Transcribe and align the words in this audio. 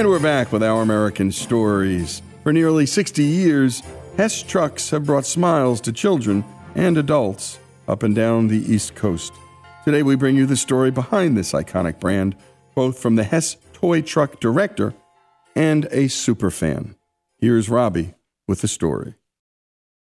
And 0.00 0.08
we're 0.08 0.18
back 0.18 0.52
with 0.52 0.62
our 0.62 0.82
American 0.82 1.32
stories. 1.32 2.22
For 2.42 2.52
nearly 2.52 2.86
60 2.86 3.22
years, 3.22 3.82
Hess 4.16 4.42
trucks 4.42 4.88
have 4.90 5.04
brought 5.04 5.26
smiles 5.26 5.80
to 5.82 5.92
children 5.92 6.44
and 6.74 6.96
adults 6.96 7.58
up 7.88 8.02
and 8.02 8.14
down 8.14 8.48
the 8.48 8.72
East 8.72 8.94
Coast. 8.94 9.32
Today, 9.84 10.02
we 10.02 10.16
bring 10.16 10.36
you 10.36 10.46
the 10.46 10.56
story 10.56 10.90
behind 10.90 11.36
this 11.36 11.52
iconic 11.52 12.00
brand, 12.00 12.36
both 12.74 12.98
from 12.98 13.16
the 13.16 13.24
Hess 13.24 13.56
toy 13.72 14.00
truck 14.00 14.40
director 14.40 14.94
and 15.54 15.86
a 15.86 16.04
superfan. 16.04 16.94
Here's 17.38 17.68
Robbie 17.68 18.14
with 18.46 18.60
the 18.60 18.68
story. 18.68 19.16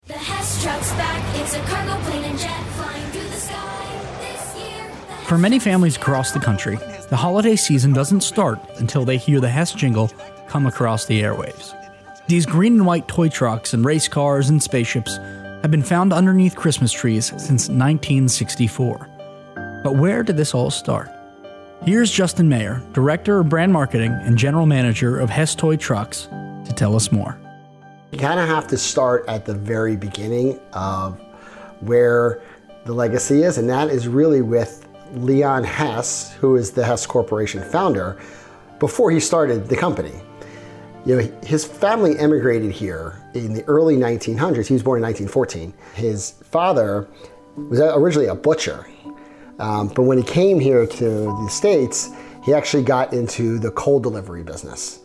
The 0.09 0.15
Hess 0.15 0.61
truck's 0.61 0.91
back. 0.95 1.41
It's 1.41 1.55
a 1.55 1.61
cargo 1.61 1.95
plane 2.03 2.25
and 2.25 2.37
jet 2.37 2.65
flying 2.71 3.07
through 3.13 3.29
the 3.29 3.37
sky 3.37 4.19
this 4.21 4.57
year. 4.59 4.91
For 5.27 5.39
many 5.39 5.61
families 5.61 5.97
across 5.97 6.33
the 6.33 6.41
country, 6.41 6.77
the 7.09 7.17
holiday 7.17 7.55
season 7.55 7.93
doesn't 7.93 8.23
start 8.23 8.59
until 8.79 9.05
they 9.05 9.17
hear 9.17 9.39
the 9.39 9.49
Hess 9.49 9.71
jingle 9.73 10.11
come 10.49 10.67
across 10.67 11.07
the 11.07 11.23
airwaves. 11.23 11.73
These 12.27 12.47
green 12.47 12.73
and 12.79 12.87
white 12.87 13.07
toy 13.07 13.29
trucks 13.29 13.75
and 13.75 13.85
race 13.85 14.09
cars 14.09 14.49
and 14.49 14.61
spaceships 14.61 15.19
have 15.19 15.71
been 15.71 15.85
found 15.85 16.13
underneath 16.13 16.57
Christmas 16.57 16.91
trees 16.91 17.27
since 17.27 17.69
1964. 17.69 19.09
But 19.85 19.95
where 19.95 20.25
did 20.25 20.37
this 20.37 20.53
all 20.53 20.73
start? 20.73 21.13
Here's 21.85 22.11
Justin 22.11 22.49
Mayer, 22.49 22.83
Director 22.93 23.39
of 23.39 23.49
Brand 23.49 23.73
Marketing 23.73 24.11
and 24.11 24.37
General 24.37 24.67
Manager 24.67 25.21
of 25.21 25.31
Hess 25.31 25.55
Toy 25.55 25.77
Trucks, 25.77 26.27
to 26.27 26.73
tell 26.75 26.97
us 26.97 27.13
more. 27.13 27.39
You 28.13 28.19
kind 28.19 28.39
of 28.39 28.47
have 28.47 28.69
to 28.69 28.77
start 28.77 29.25
at 29.27 29.47
the 29.47 29.55
very 29.55 29.97
beginning 29.97 30.61
of 30.75 31.19
where 31.81 32.43
the 32.85 32.93
legacy 32.93 33.43
is, 33.43 33.57
and 33.57 33.67
that 33.71 33.89
is 33.89 34.07
really 34.07 34.43
with 34.43 34.87
Leon 35.15 35.65
Hess, 35.65 36.35
who 36.35 36.57
is 36.57 36.73
the 36.73 36.85
Hess 36.85 37.07
Corporation 37.07 37.63
founder, 37.63 38.21
before 38.79 39.11
he 39.11 39.19
started 39.19 39.67
the 39.67 39.77
company. 39.77 40.13
You 41.07 41.17
know, 41.17 41.41
his 41.43 41.65
family 41.65 42.19
emigrated 42.19 42.71
here 42.71 43.19
in 43.33 43.55
the 43.55 43.65
early 43.65 43.97
1900s. 43.97 44.67
He 44.67 44.75
was 44.75 44.83
born 44.83 44.99
in 44.99 45.05
1914. 45.05 45.73
His 45.95 46.33
father 46.51 47.09
was 47.57 47.81
originally 47.81 48.29
a 48.29 48.35
butcher, 48.35 48.87
um, 49.59 49.89
but 49.89 50.03
when 50.03 50.19
he 50.19 50.25
came 50.25 50.61
here 50.61 50.87
to 50.87 51.09
the 51.09 51.49
States, 51.49 52.11
he 52.45 52.53
actually 52.53 52.83
got 52.83 53.15
into 53.15 53.59
the 53.59 53.71
coal 53.71 54.01
delivery 54.01 54.43
business. 54.43 55.02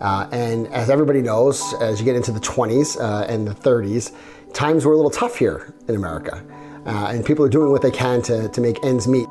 Uh, 0.00 0.28
and 0.32 0.66
as 0.68 0.90
everybody 0.90 1.22
knows, 1.22 1.62
as 1.80 1.98
you 1.98 2.04
get 2.04 2.16
into 2.16 2.32
the 2.32 2.40
20s 2.40 3.00
uh, 3.00 3.26
and 3.26 3.46
the 3.46 3.54
30s, 3.54 4.14
times 4.52 4.84
were 4.84 4.92
a 4.92 4.96
little 4.96 5.10
tough 5.10 5.36
here 5.36 5.74
in 5.88 5.96
America. 5.96 6.44
Uh, 6.84 7.08
and 7.08 7.24
people 7.24 7.44
are 7.44 7.48
doing 7.48 7.70
what 7.70 7.82
they 7.82 7.90
can 7.90 8.22
to, 8.22 8.48
to 8.48 8.60
make 8.60 8.82
ends 8.84 9.08
meet. 9.08 9.26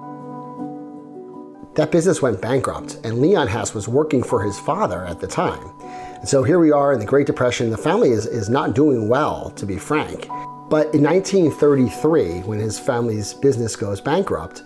That 1.76 1.92
business 1.92 2.22
went 2.22 2.42
bankrupt, 2.42 3.00
and 3.03 3.20
Leon 3.20 3.48
Hess 3.48 3.74
was 3.74 3.88
working 3.88 4.24
for 4.24 4.42
his 4.42 4.58
father 4.59 5.06
at 5.06 5.20
the 5.20 5.28
time. 5.28 5.72
And 6.16 6.28
so 6.28 6.42
here 6.42 6.59
we 6.59 6.72
are 6.72 6.94
in 6.94 7.00
the 7.00 7.06
Great 7.06 7.28
Depression. 7.28 7.70
The 7.70 7.78
family 7.78 8.12
is, 8.12 8.26
is 8.26 8.50
not 8.50 8.74
doing 8.74 9.09
well, 9.09 9.52
to 9.52 9.66
be 9.66 9.78
frank. 9.78 10.28
But 10.70 10.94
in 10.96 11.03
1933, 11.03 12.40
when 12.40 12.59
his 12.59 12.80
family's 12.80 13.34
business 13.34 13.76
goes 13.76 14.02
bankrupt, 14.02 14.64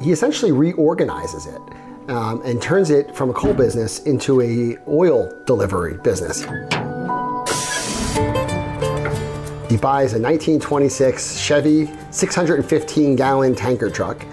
he 0.00 0.12
essentially 0.12 0.52
reorganizes 0.52 1.46
it 1.46 1.60
um, 2.08 2.42
and 2.44 2.60
turns 2.60 2.90
it 2.90 3.14
from 3.14 3.30
a 3.30 3.32
coal 3.32 3.54
business 3.54 4.00
into 4.00 4.40
a 4.40 4.76
oil 4.88 5.32
delivery 5.46 5.98
business. 5.98 6.42
He 9.70 9.78
buys 9.78 10.12
a 10.12 10.20
1926 10.20 11.38
Chevy 11.38 11.90
615 12.10 13.16
gallon 13.16 13.54
tanker 13.54 13.90
truck, 13.90 14.24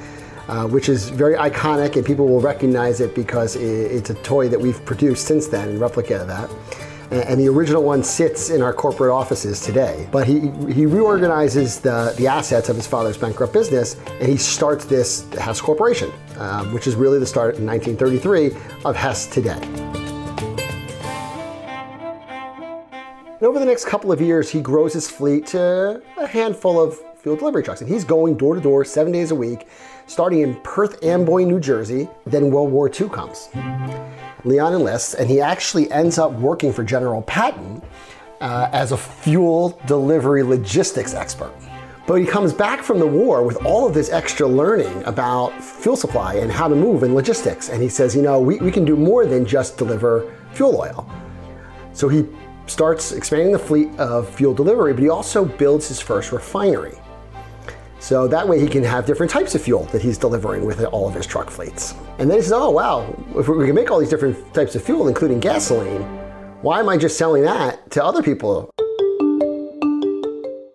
uh, 0.47 0.67
which 0.67 0.89
is 0.89 1.09
very 1.09 1.35
iconic, 1.35 1.95
and 1.95 2.05
people 2.05 2.27
will 2.27 2.41
recognize 2.41 3.01
it 3.01 3.15
because 3.15 3.55
it's 3.55 4.09
a 4.09 4.15
toy 4.15 4.49
that 4.49 4.59
we've 4.59 4.83
produced 4.85 5.25
since 5.25 5.47
then, 5.47 5.69
in 5.69 5.79
replica 5.79 6.21
of 6.21 6.27
that. 6.27 6.49
And 7.11 7.37
the 7.37 7.49
original 7.49 7.83
one 7.83 8.03
sits 8.03 8.49
in 8.49 8.61
our 8.61 8.71
corporate 8.71 9.11
offices 9.11 9.59
today. 9.59 10.07
But 10.11 10.25
he, 10.25 10.49
he 10.71 10.85
reorganizes 10.85 11.81
the, 11.81 12.13
the 12.17 12.27
assets 12.27 12.69
of 12.69 12.77
his 12.77 12.87
father's 12.87 13.17
bankrupt 13.17 13.51
business 13.51 13.97
and 14.07 14.29
he 14.29 14.37
starts 14.37 14.85
this 14.85 15.27
Hess 15.33 15.59
Corporation, 15.59 16.09
uh, 16.37 16.63
which 16.67 16.87
is 16.87 16.95
really 16.95 17.19
the 17.19 17.25
start 17.25 17.57
in 17.57 17.65
1933 17.65 18.55
of 18.85 18.95
Hess 18.95 19.27
today. 19.27 19.59
And 23.41 23.47
over 23.47 23.59
the 23.59 23.65
next 23.65 23.85
couple 23.85 24.13
of 24.13 24.21
years, 24.21 24.49
he 24.49 24.61
grows 24.61 24.93
his 24.93 25.09
fleet 25.09 25.47
to 25.47 26.01
a 26.17 26.27
handful 26.27 26.81
of 26.81 26.97
fuel 27.17 27.35
delivery 27.35 27.63
trucks. 27.63 27.81
And 27.81 27.89
he's 27.89 28.05
going 28.05 28.37
door 28.37 28.55
to 28.55 28.61
door 28.61 28.85
seven 28.85 29.11
days 29.11 29.31
a 29.31 29.35
week, 29.35 29.67
starting 30.07 30.39
in 30.39 30.55
Perth 30.61 31.03
Amboy, 31.03 31.43
New 31.43 31.59
Jersey. 31.59 32.07
Then 32.25 32.51
World 32.51 32.71
War 32.71 32.87
II 32.89 33.09
comes. 33.09 33.49
Leon 34.43 34.73
enlists, 34.73 35.13
and 35.13 35.29
he 35.29 35.39
actually 35.39 35.91
ends 35.91 36.17
up 36.17 36.31
working 36.33 36.73
for 36.73 36.83
General 36.83 37.21
Patton 37.23 37.81
uh, 38.39 38.69
as 38.71 38.91
a 38.91 38.97
fuel 38.97 39.79
delivery 39.85 40.43
logistics 40.43 41.13
expert. 41.13 41.53
But 42.07 42.15
he 42.15 42.25
comes 42.25 42.51
back 42.51 42.81
from 42.81 42.99
the 42.99 43.07
war 43.07 43.43
with 43.43 43.63
all 43.63 43.87
of 43.87 43.93
this 43.93 44.09
extra 44.09 44.47
learning 44.47 45.03
about 45.05 45.63
fuel 45.63 45.95
supply 45.95 46.35
and 46.35 46.51
how 46.51 46.67
to 46.67 46.75
move 46.75 47.03
and 47.03 47.13
logistics. 47.13 47.69
And 47.69 47.81
he 47.81 47.89
says, 47.89 48.15
you 48.15 48.21
know, 48.21 48.39
we, 48.39 48.57
we 48.57 48.71
can 48.71 48.83
do 48.83 48.95
more 48.95 49.25
than 49.25 49.45
just 49.45 49.77
deliver 49.77 50.35
fuel 50.51 50.75
oil. 50.75 51.09
So 51.93 52.09
he 52.09 52.27
starts 52.65 53.11
expanding 53.11 53.51
the 53.51 53.59
fleet 53.59 53.89
of 53.99 54.27
fuel 54.33 54.53
delivery, 54.53 54.93
but 54.93 55.03
he 55.03 55.09
also 55.09 55.45
builds 55.45 55.87
his 55.87 56.01
first 56.01 56.31
refinery. 56.31 56.97
So 58.01 58.27
that 58.27 58.47
way 58.47 58.59
he 58.59 58.67
can 58.67 58.83
have 58.83 59.05
different 59.05 59.31
types 59.31 59.53
of 59.53 59.61
fuel 59.61 59.83
that 59.91 60.01
he's 60.01 60.17
delivering 60.17 60.65
with 60.65 60.83
all 60.85 61.07
of 61.07 61.13
his 61.13 61.27
truck 61.27 61.51
fleets. 61.51 61.93
And 62.17 62.27
then 62.27 62.39
he 62.39 62.41
says, 62.41 62.51
oh, 62.51 62.71
wow, 62.71 63.05
if 63.35 63.47
we 63.47 63.63
can 63.67 63.75
make 63.75 63.91
all 63.91 63.99
these 63.99 64.09
different 64.09 64.53
types 64.55 64.75
of 64.75 64.83
fuel, 64.83 65.07
including 65.07 65.39
gasoline, 65.39 66.01
why 66.63 66.79
am 66.79 66.89
I 66.89 66.97
just 66.97 67.15
selling 67.15 67.43
that 67.43 67.91
to 67.91 68.03
other 68.03 68.23
people? 68.23 68.71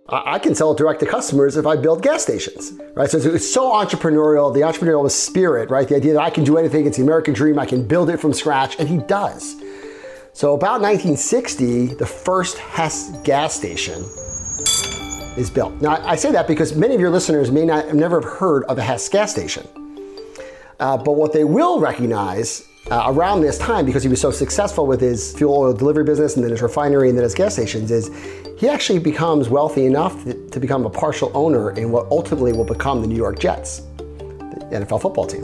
I 0.08 0.38
can 0.38 0.55
sell 0.55 0.70
it 0.70 0.78
direct 0.78 1.00
to 1.00 1.06
customers 1.06 1.56
if 1.56 1.67
I 1.67 1.75
build 1.75 2.00
gas 2.00 2.23
stations, 2.23 2.75
right? 2.94 3.11
So 3.11 3.19
it's 3.19 3.52
so 3.52 3.73
entrepreneurial, 3.73 4.55
the 4.55 4.61
entrepreneurial 4.61 5.11
spirit, 5.11 5.69
right? 5.69 5.88
The 5.88 5.96
idea 5.96 6.12
that 6.12 6.23
I 6.23 6.31
can 6.31 6.44
do 6.44 6.58
anything, 6.58 6.87
it's 6.87 6.96
the 6.96 7.02
American 7.02 7.34
dream, 7.34 7.58
I 7.58 7.67
can 7.67 7.84
build 7.84 8.08
it 8.08 8.19
from 8.19 8.32
scratch, 8.32 8.78
and 8.78 8.88
he 8.88 8.99
does. 8.99 9.56
So 10.32 10.55
about 10.55 10.81
1960, 10.81 11.94
the 11.94 12.06
first 12.06 12.56
Hess 12.58 13.11
gas 13.25 13.52
station 13.52 14.05
is 15.37 15.50
built. 15.50 15.81
Now 15.81 16.03
I 16.06 16.17
say 16.17 16.33
that 16.33 16.47
because 16.47 16.75
many 16.75 16.94
of 16.94 17.00
your 17.00 17.11
listeners 17.11 17.50
may 17.50 17.65
not 17.65 17.94
never 17.94 18.21
have 18.21 18.38
heard 18.38 18.65
of 18.65 18.79
a 18.79 18.83
Hess 18.83 19.09
gas 19.09 19.33
station. 19.33 19.67
Uh, 20.79 20.97
but 20.97 21.12
what 21.12 21.33
they 21.33 21.44
will 21.44 21.81
recognize 21.81 22.69
uh, 22.91 23.05
around 23.06 23.41
this 23.41 23.59
time, 23.59 23.85
because 23.85 24.03
he 24.03 24.09
was 24.09 24.21
so 24.21 24.31
successful 24.31 24.87
with 24.87 25.00
his 25.00 25.37
fuel 25.37 25.55
oil 25.55 25.73
delivery 25.73 26.05
business 26.05 26.37
and 26.37 26.44
then 26.44 26.50
his 26.50 26.62
refinery 26.62 27.09
and 27.09 27.19
then 27.19 27.25
his 27.25 27.35
gas 27.35 27.55
stations, 27.55 27.91
is 27.91 28.11
he 28.59 28.69
actually 28.69 28.99
becomes 28.99 29.49
wealthy 29.49 29.87
enough 29.87 30.23
to, 30.25 30.49
to 30.50 30.61
become 30.61 30.87
a 30.87 30.91
partial 30.91 31.31
owner 31.35 31.71
in 31.73 31.91
what 31.91 32.06
ultimately 32.11 32.53
will 32.53 32.65
become 32.65 33.00
the 33.00 33.06
New 33.06 33.17
York 33.17 33.38
Jets, 33.38 33.81
the 33.99 34.69
NFL 34.71 35.03
football 35.03 35.27
team. 35.27 35.43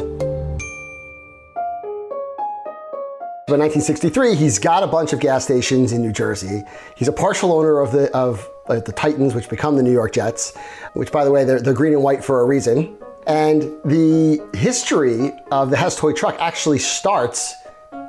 By 3.48 3.58
1963, 3.58 4.36
he's 4.36 4.58
got 4.58 4.82
a 4.82 4.86
bunch 4.86 5.12
of 5.12 5.20
gas 5.20 5.44
stations 5.44 5.92
in 5.92 6.00
New 6.00 6.12
Jersey. 6.12 6.62
He's 6.96 7.08
a 7.08 7.12
partial 7.12 7.52
owner 7.52 7.80
of 7.80 7.92
the 7.92 8.10
of 8.16 8.48
uh, 8.66 8.80
the 8.80 8.92
Titans, 8.92 9.34
which 9.34 9.48
become 9.48 9.76
the 9.76 9.82
New 9.82 9.92
York 9.92 10.12
Jets, 10.12 10.56
which, 10.94 11.12
by 11.12 11.24
the 11.24 11.30
way, 11.30 11.44
they're, 11.44 11.60
they're 11.60 11.74
green 11.74 11.92
and 11.92 12.02
white 12.02 12.24
for 12.24 12.40
a 12.40 12.44
reason. 12.44 12.96
And 13.26 13.62
the 13.84 14.40
history 14.54 15.32
of 15.50 15.70
the 15.70 15.76
Hess 15.76 15.96
toy 15.96 16.12
truck 16.12 16.36
actually 16.40 16.78
starts 16.78 17.54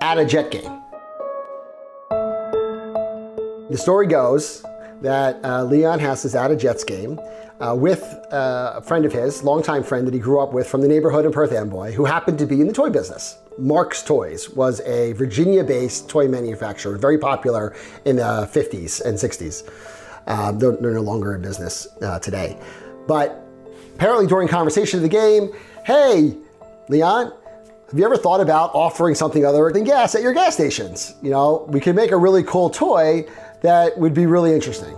at 0.02 0.18
a 0.18 0.26
Jet 0.26 0.52
game. 0.52 0.82
The 3.70 3.78
story 3.78 4.08
goes 4.08 4.64
that 5.02 5.44
uh, 5.44 5.64
Leon 5.64 6.00
Hess 6.00 6.26
is 6.26 6.36
at 6.36 6.52
a 6.52 6.56
Jets 6.56 6.84
game 6.84 7.20
uh, 7.60 7.76
with 7.76 8.04
uh, 8.32 8.74
a 8.76 8.82
friend 8.82 9.06
of 9.06 9.14
his, 9.14 9.44
longtime 9.44 9.84
friend 9.84 10.06
that 10.08 10.14
he 10.14 10.20
grew 10.20 10.40
up 10.40 10.54
with 10.54 10.68
from 10.68 10.82
the 10.82 10.88
neighborhood 10.88 11.26
in 11.26 11.32
Perth 11.32 11.52
Amboy, 11.52 11.92
who 11.92 12.06
happened 12.06 12.38
to 12.40 12.46
be 12.46 12.60
in 12.62 12.68
the 12.68 12.74
toy 12.74 12.90
business. 12.90 13.38
Marx 13.58 14.04
Toys 14.04 14.50
was 14.50 14.82
a 14.82 15.14
Virginia 15.14 15.64
based 15.64 16.10
toy 16.10 16.28
manufacturer, 16.28 16.98
very 16.98 17.18
popular 17.18 17.76
in 18.06 18.16
the 18.16 18.50
50s 18.52 19.02
and 19.02 19.18
60s. 19.18 19.70
Uh, 20.28 20.52
they're, 20.52 20.78
they're, 20.78 20.94
no 20.94 21.02
longer 21.02 21.36
in 21.36 21.42
business 21.42 21.88
uh, 22.02 22.20
today. 22.20 22.58
But 23.08 23.44
apparently, 23.96 24.28
during 24.28 24.48
conversation 24.48 25.00
of 25.00 25.04
the 25.04 25.10
game, 25.10 25.52
hey, 25.86 26.38
Leon, 26.90 27.34
have 27.90 28.00
you 28.00 28.06
ever 28.06 28.18
thought 28.18 28.42
about 28.42 28.74
offering 28.74 29.16
something 29.16 29.46
other 29.46 29.70
than 29.72 29.84
gas 29.84 30.16
at 30.16 30.22
your 30.22 30.34
gas 30.34 30.56
stations? 30.56 31.14
You 31.22 31.30
know, 31.30 31.68
we 31.70 31.80
could 31.80 31.96
make 31.96 32.12
a 32.12 32.18
really 32.18 32.44
cool 32.44 32.70
toy 32.70 33.26
that 33.62 33.98
would 33.98 34.14
be 34.14 34.26
really 34.26 34.54
interesting. 34.54 34.96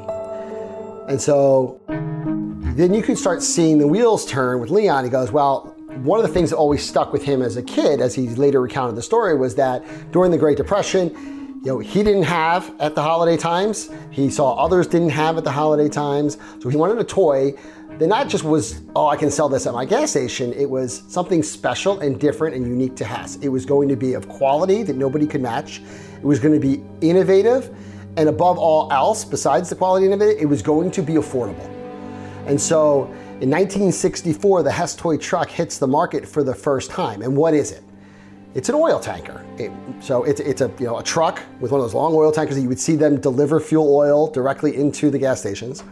And 1.07 1.19
so 1.21 1.81
then 1.87 2.93
you 2.93 3.03
can 3.03 3.15
start 3.15 3.43
seeing 3.43 3.77
the 3.77 3.87
wheels 3.87 4.25
turn 4.25 4.59
with 4.59 4.69
Leon. 4.69 5.03
He 5.03 5.09
goes, 5.09 5.31
Well, 5.31 5.75
one 6.03 6.19
of 6.19 6.27
the 6.27 6.33
things 6.33 6.49
that 6.49 6.57
always 6.57 6.87
stuck 6.87 7.13
with 7.13 7.23
him 7.23 7.41
as 7.41 7.57
a 7.57 7.63
kid, 7.63 8.01
as 8.01 8.15
he 8.15 8.27
later 8.29 8.61
recounted 8.61 8.95
the 8.95 9.01
story, 9.01 9.35
was 9.35 9.55
that 9.55 9.83
during 10.11 10.31
the 10.31 10.37
Great 10.37 10.57
Depression, 10.57 11.34
you 11.65 11.71
know, 11.71 11.79
he 11.79 12.03
didn't 12.03 12.23
have 12.23 12.79
at 12.79 12.93
the 12.93 13.01
holiday 13.01 13.35
times. 13.35 13.89
He 14.11 14.29
saw 14.29 14.53
others 14.53 14.85
didn't 14.85 15.09
have 15.09 15.35
at 15.39 15.43
the 15.43 15.51
holiday 15.51 15.89
times. 15.89 16.37
So 16.59 16.69
he 16.69 16.77
wanted 16.77 16.99
a 16.99 17.03
toy 17.03 17.55
that 17.97 18.05
not 18.05 18.29
just 18.29 18.43
was, 18.43 18.83
oh, 18.95 19.07
I 19.07 19.15
can 19.15 19.31
sell 19.31 19.49
this 19.49 19.65
at 19.65 19.73
my 19.73 19.83
gas 19.83 20.11
station. 20.11 20.53
It 20.53 20.69
was 20.69 21.01
something 21.07 21.41
special 21.41 22.01
and 22.01 22.19
different 22.19 22.55
and 22.55 22.67
unique 22.67 22.95
to 22.97 23.05
Hess. 23.05 23.37
It 23.37 23.49
was 23.49 23.65
going 23.65 23.89
to 23.89 23.95
be 23.95 24.13
of 24.13 24.29
quality 24.29 24.83
that 24.83 24.95
nobody 24.95 25.25
could 25.25 25.41
match. 25.41 25.81
It 26.17 26.23
was 26.23 26.39
going 26.39 26.53
to 26.53 26.59
be 26.59 26.83
innovative. 27.01 27.75
And 28.15 28.29
above 28.29 28.59
all 28.59 28.91
else, 28.93 29.25
besides 29.25 29.67
the 29.67 29.75
quality 29.75 30.11
of 30.11 30.21
it, 30.21 30.37
it 30.37 30.45
was 30.45 30.61
going 30.61 30.91
to 30.91 31.01
be 31.01 31.13
affordable. 31.13 31.67
And 32.45 32.61
so 32.61 33.05
in 33.41 33.49
1964, 33.49 34.61
the 34.61 34.71
Hess 34.71 34.95
toy 34.95 35.17
truck 35.17 35.49
hits 35.49 35.79
the 35.79 35.87
market 35.87 36.27
for 36.27 36.43
the 36.43 36.53
first 36.53 36.91
time. 36.91 37.23
And 37.23 37.35
what 37.35 37.55
is 37.55 37.71
it? 37.71 37.81
It's 38.55 38.69
an 38.69 38.75
oil 38.75 39.01
tanker. 39.01 39.45
It, 39.57 39.69
so 39.99 40.23
it's, 40.23 40.39
it's 40.39 40.61
a, 40.61 40.71
you 40.79 40.85
know, 40.85 40.97
a 40.97 41.03
truck 41.03 41.43
with 41.59 41.71
one 41.71 41.81
of 41.81 41.85
those 41.85 41.93
long 41.93 42.13
oil 42.15 42.31
tankers 42.31 42.55
that 42.55 42.61
you 42.61 42.69
would 42.69 42.79
see 42.79 42.95
them 42.95 43.19
deliver 43.19 43.59
fuel 43.59 43.93
oil 43.93 44.31
directly 44.31 44.77
into 44.77 45.11
the 45.11 45.19
gas 45.19 45.41
stations. 45.41 45.83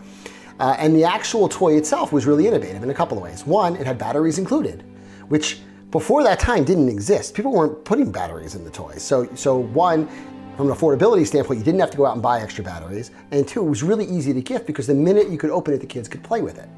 Uh, 0.62 0.74
and 0.80 0.96
the 0.96 1.04
actual 1.04 1.50
toy 1.50 1.76
itself 1.76 2.14
was 2.14 2.26
really 2.26 2.48
innovative 2.48 2.82
in 2.82 2.90
a 2.90 2.94
couple 2.94 3.18
of 3.18 3.24
ways. 3.24 3.46
One, 3.46 3.76
it 3.76 3.86
had 3.86 3.98
batteries 3.98 4.40
included, 4.40 4.82
which 5.28 5.60
before 5.92 6.24
that 6.24 6.40
time 6.40 6.64
didn't 6.64 6.88
exist. 6.88 7.34
People 7.34 7.52
weren't 7.52 7.84
putting 7.84 8.10
batteries 8.12 8.56
in 8.56 8.64
the 8.64 8.72
toys. 8.72 9.04
So, 9.04 9.28
so 9.36 9.58
one, 9.58 10.08
from 10.56 10.72
an 10.72 10.78
affordability 10.78 11.28
standpoint, 11.28 11.60
you 11.60 11.66
didn't 11.66 11.82
have 11.82 11.92
to 11.92 11.98
go 11.98 12.06
out 12.06 12.14
and 12.14 12.22
buy 12.22 12.40
extra 12.40 12.64
batteries. 12.64 13.12
And 13.32 13.46
two, 13.46 13.66
it 13.66 13.70
was 13.70 13.84
really 13.84 14.06
easy 14.06 14.34
to 14.34 14.42
gift 14.42 14.68
because 14.68 14.88
the 14.88 14.96
minute 14.96 15.30
you 15.30 15.38
could 15.38 15.50
open 15.50 15.74
it, 15.74 15.82
the 15.82 15.88
kids 15.88 16.08
could 16.08 16.24
play 16.24 16.42
with 16.42 16.58
it. 16.58 16.70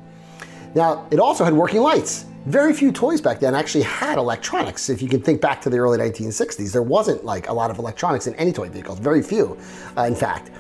Now, 0.76 1.08
it 1.10 1.20
also 1.20 1.46
had 1.46 1.54
working 1.54 1.82
lights. 1.82 2.26
Very 2.46 2.74
few 2.74 2.92
toys 2.92 3.22
back 3.22 3.40
then 3.40 3.56
actually 3.56 3.86
had 3.86 4.18
electronics. 4.18 4.90
If 4.90 5.02
you 5.02 5.08
can 5.08 5.22
think 5.22 5.42
back 5.42 5.62
to 5.62 5.70
the 5.70 5.78
early 5.78 5.98
1960s, 5.98 6.72
there 6.72 6.84
wasn't 6.84 7.24
like 7.24 7.48
a 7.48 7.54
lot 7.54 7.72
of 7.72 7.80
electronics 7.80 8.28
in 8.28 8.36
any 8.36 8.52
toy 8.52 8.70
vehicles, 8.70 9.00
very 9.00 9.24
few, 9.24 9.58
uh, 9.98 10.04
in 10.04 10.16
fact. 10.16 10.52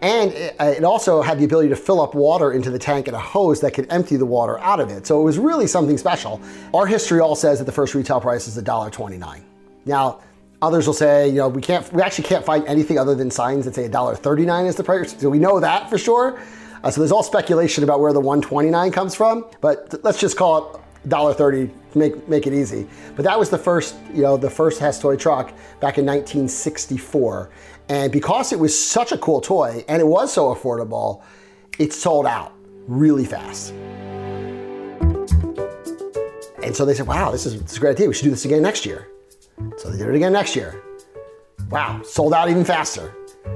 And 0.00 0.32
it, 0.32 0.56
uh, 0.58 0.74
it, 0.76 0.84
also 0.84 1.22
had 1.22 1.38
the 1.38 1.44
ability 1.44 1.68
to 1.68 1.76
fill 1.76 2.00
up 2.00 2.14
water 2.14 2.52
into 2.52 2.70
the 2.70 2.78
tank 2.78 3.08
and 3.08 3.16
a 3.16 3.20
hose 3.20 3.60
that 3.60 3.74
could 3.74 3.92
empty 3.92 4.16
the 4.16 4.24
water 4.24 4.58
out 4.60 4.80
of 4.80 4.90
it. 4.90 5.06
So 5.06 5.20
it 5.20 5.24
was 5.24 5.38
really 5.38 5.66
something 5.66 5.98
special. 5.98 6.40
Our 6.72 6.86
history 6.86 7.20
all 7.20 7.34
says 7.34 7.58
that 7.58 7.64
the 7.64 7.72
first 7.72 7.94
retail 7.94 8.20
price 8.20 8.46
is 8.48 8.56
$1.29. 8.56 9.42
Now, 9.84 10.20
others 10.62 10.86
will 10.86 10.94
say, 10.94 11.28
you 11.28 11.36
know, 11.36 11.48
we 11.48 11.60
can't, 11.60 11.92
we 11.92 12.00
actually 12.00 12.24
can't 12.24 12.44
find 12.44 12.64
anything 12.66 12.98
other 12.98 13.14
than 13.14 13.30
signs 13.30 13.64
that 13.64 13.74
say 13.74 13.88
$1.39 13.88 14.66
is 14.68 14.76
the 14.76 14.84
price. 14.84 15.16
So 15.18 15.28
we 15.28 15.38
know 15.38 15.60
that 15.60 15.90
for 15.90 15.98
sure. 15.98 16.40
Uh, 16.82 16.90
so 16.90 17.00
there's 17.00 17.12
all 17.12 17.22
speculation 17.22 17.84
about 17.84 18.00
where 18.00 18.12
the 18.12 18.20
129 18.20 18.92
comes 18.92 19.14
from, 19.14 19.44
but 19.60 20.02
let's 20.04 20.20
just 20.20 20.36
call 20.36 20.74
it 20.74 21.08
$1.30 21.08 21.70
make 21.94 22.28
make 22.28 22.46
it 22.46 22.52
easy. 22.52 22.86
But 23.16 23.24
that 23.24 23.38
was 23.38 23.50
the 23.50 23.58
first, 23.58 23.96
you 24.12 24.22
know, 24.22 24.36
the 24.36 24.50
first 24.50 24.78
Hess 24.78 25.00
toy 25.00 25.16
truck 25.16 25.48
back 25.80 25.98
in 25.98 26.06
1964. 26.06 27.50
And 27.88 28.12
because 28.12 28.52
it 28.52 28.58
was 28.58 28.78
such 28.78 29.12
a 29.12 29.18
cool 29.18 29.40
toy 29.40 29.84
and 29.88 30.00
it 30.00 30.06
was 30.06 30.32
so 30.32 30.54
affordable, 30.54 31.22
it 31.78 31.92
sold 31.92 32.26
out 32.26 32.52
really 32.86 33.24
fast. 33.24 33.72
And 36.62 36.76
so 36.76 36.84
they 36.84 36.92
said, 36.92 37.06
wow, 37.06 37.30
this 37.30 37.46
is, 37.46 37.60
this 37.62 37.72
is 37.72 37.76
a 37.78 37.80
great 37.80 37.92
idea. 37.92 38.08
We 38.08 38.14
should 38.14 38.24
do 38.24 38.30
this 38.30 38.44
again 38.44 38.62
next 38.62 38.84
year. 38.84 39.08
So 39.78 39.90
they 39.90 39.96
did 39.96 40.08
it 40.08 40.14
again 40.14 40.32
next 40.32 40.54
year. 40.54 40.82
Wow, 41.70 42.02
sold 42.02 42.34
out 42.34 42.50
even 42.50 42.64
faster. 42.64 43.14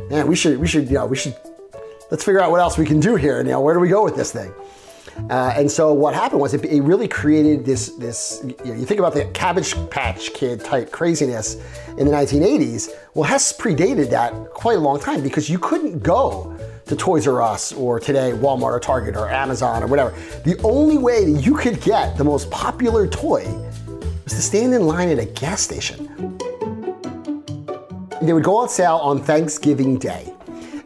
Man, 0.08 0.26
we 0.26 0.36
should, 0.36 0.58
we 0.58 0.66
should, 0.66 0.88
you 0.88 0.94
know, 0.94 1.06
we 1.06 1.16
should 1.16 1.36
let's 2.12 2.22
figure 2.22 2.42
out 2.42 2.50
what 2.50 2.60
else 2.60 2.76
we 2.76 2.84
can 2.84 3.00
do 3.00 3.16
here. 3.16 3.42
You 3.42 3.58
where 3.58 3.72
do 3.72 3.80
we 3.80 3.88
go 3.88 4.04
with 4.04 4.14
this 4.14 4.30
thing? 4.30 4.52
Uh, 5.30 5.54
and 5.56 5.70
so 5.70 5.94
what 5.94 6.14
happened 6.14 6.42
was 6.42 6.52
it, 6.52 6.62
it 6.66 6.82
really 6.82 7.08
created 7.08 7.64
this, 7.64 7.88
this 7.92 8.42
you, 8.44 8.54
know, 8.66 8.78
you 8.78 8.84
think 8.84 9.00
about 9.00 9.14
the 9.14 9.24
Cabbage 9.32 9.74
Patch 9.88 10.32
Kid 10.34 10.62
type 10.62 10.92
craziness 10.92 11.54
in 11.96 12.06
the 12.06 12.12
1980s. 12.12 12.90
Well, 13.14 13.24
Hess 13.24 13.56
predated 13.56 14.10
that 14.10 14.32
quite 14.52 14.76
a 14.76 14.80
long 14.80 15.00
time 15.00 15.22
because 15.22 15.48
you 15.48 15.58
couldn't 15.58 16.02
go 16.02 16.54
to 16.84 16.94
Toys 16.96 17.26
R 17.26 17.40
Us 17.40 17.72
or 17.72 17.98
today 17.98 18.32
Walmart 18.32 18.72
or 18.72 18.80
Target 18.80 19.16
or 19.16 19.30
Amazon 19.30 19.82
or 19.82 19.86
whatever. 19.86 20.14
The 20.44 20.60
only 20.64 20.98
way 20.98 21.24
that 21.24 21.40
you 21.40 21.54
could 21.54 21.80
get 21.80 22.18
the 22.18 22.24
most 22.24 22.50
popular 22.50 23.06
toy 23.06 23.44
was 24.24 24.34
to 24.34 24.42
stand 24.42 24.74
in 24.74 24.86
line 24.86 25.08
at 25.08 25.18
a 25.18 25.24
gas 25.24 25.62
station. 25.62 26.36
They 28.20 28.34
would 28.34 28.44
go 28.44 28.56
on 28.56 28.68
sale 28.68 28.96
on 28.96 29.22
Thanksgiving 29.22 29.98
Day. 29.98 30.32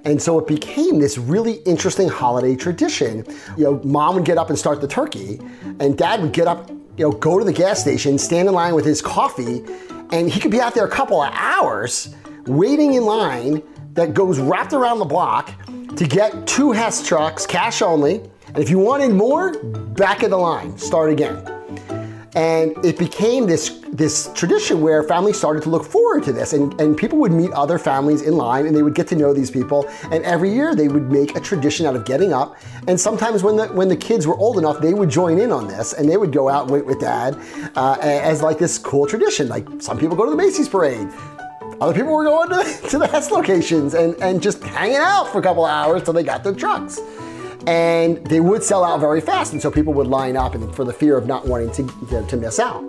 And 0.06 0.22
so 0.22 0.38
it 0.38 0.46
became 0.46 1.00
this 1.00 1.18
really 1.18 1.54
interesting 1.66 2.08
holiday 2.08 2.54
tradition. 2.54 3.26
You 3.56 3.64
know, 3.64 3.80
mom 3.82 4.14
would 4.14 4.24
get 4.24 4.38
up 4.38 4.50
and 4.50 4.58
start 4.58 4.80
the 4.80 4.86
turkey, 4.86 5.40
and 5.80 5.98
dad 5.98 6.22
would 6.22 6.32
get 6.32 6.46
up, 6.46 6.70
you 6.70 7.04
know, 7.04 7.10
go 7.10 7.40
to 7.40 7.44
the 7.44 7.52
gas 7.52 7.80
station, 7.80 8.16
stand 8.16 8.46
in 8.46 8.54
line 8.54 8.76
with 8.76 8.84
his 8.84 9.02
coffee, 9.02 9.64
and 10.12 10.30
he 10.30 10.38
could 10.38 10.52
be 10.52 10.60
out 10.60 10.74
there 10.74 10.84
a 10.84 10.90
couple 10.90 11.20
of 11.20 11.32
hours 11.34 12.14
waiting 12.46 12.94
in 12.94 13.04
line 13.04 13.60
that 13.94 14.14
goes 14.14 14.38
wrapped 14.38 14.72
around 14.72 15.00
the 15.00 15.04
block 15.04 15.52
to 15.96 16.06
get 16.06 16.46
two 16.46 16.70
Hess 16.70 17.04
trucks, 17.04 17.44
cash 17.44 17.82
only. 17.82 18.20
And 18.46 18.58
if 18.58 18.70
you 18.70 18.78
wanted 18.78 19.10
more, 19.10 19.58
back 19.94 20.22
of 20.22 20.30
the 20.30 20.36
line, 20.36 20.78
start 20.78 21.10
again. 21.10 21.55
And 22.36 22.76
it 22.84 22.98
became 22.98 23.46
this, 23.46 23.80
this 23.90 24.30
tradition 24.34 24.82
where 24.82 25.02
families 25.02 25.38
started 25.38 25.62
to 25.62 25.70
look 25.70 25.84
forward 25.84 26.22
to 26.24 26.32
this. 26.34 26.52
And, 26.52 26.78
and 26.78 26.94
people 26.94 27.18
would 27.20 27.32
meet 27.32 27.50
other 27.52 27.78
families 27.78 28.20
in 28.20 28.36
line 28.36 28.66
and 28.66 28.76
they 28.76 28.82
would 28.82 28.94
get 28.94 29.08
to 29.08 29.16
know 29.16 29.32
these 29.32 29.50
people. 29.50 29.88
And 30.12 30.22
every 30.22 30.52
year 30.52 30.74
they 30.74 30.88
would 30.88 31.10
make 31.10 31.34
a 31.34 31.40
tradition 31.40 31.86
out 31.86 31.96
of 31.96 32.04
getting 32.04 32.34
up. 32.34 32.58
And 32.88 33.00
sometimes 33.00 33.42
when 33.42 33.56
the, 33.56 33.68
when 33.68 33.88
the 33.88 33.96
kids 33.96 34.26
were 34.26 34.36
old 34.36 34.58
enough, 34.58 34.80
they 34.80 34.92
would 34.92 35.08
join 35.08 35.38
in 35.38 35.50
on 35.50 35.66
this 35.66 35.94
and 35.94 36.06
they 36.06 36.18
would 36.18 36.30
go 36.30 36.50
out 36.50 36.64
and 36.64 36.72
wait 36.72 36.84
with 36.84 37.00
dad 37.00 37.38
uh, 37.74 37.96
as 38.02 38.42
like 38.42 38.58
this 38.58 38.76
cool 38.76 39.06
tradition. 39.06 39.48
Like 39.48 39.66
some 39.80 39.98
people 39.98 40.14
go 40.14 40.26
to 40.26 40.30
the 40.30 40.36
Macy's 40.36 40.68
parade. 40.68 41.08
Other 41.80 41.94
people 41.94 42.12
were 42.12 42.24
going 42.24 42.50
to, 42.50 42.88
to 42.90 42.98
the 42.98 43.06
Hess 43.06 43.30
locations 43.30 43.94
and, 43.94 44.14
and 44.16 44.42
just 44.42 44.62
hanging 44.62 44.96
out 44.96 45.32
for 45.32 45.38
a 45.38 45.42
couple 45.42 45.64
of 45.64 45.70
hours 45.70 46.02
till 46.02 46.12
they 46.12 46.22
got 46.22 46.44
their 46.44 46.54
trucks 46.54 47.00
and 47.66 48.24
they 48.26 48.40
would 48.40 48.62
sell 48.62 48.84
out 48.84 49.00
very 49.00 49.20
fast, 49.20 49.52
and 49.52 49.60
so 49.60 49.70
people 49.70 49.92
would 49.94 50.06
line 50.06 50.36
up 50.36 50.54
for 50.74 50.84
the 50.84 50.92
fear 50.92 51.16
of 51.16 51.26
not 51.26 51.46
wanting 51.46 51.70
to, 51.72 52.06
to, 52.08 52.26
to 52.26 52.36
miss 52.36 52.58
out. 52.58 52.84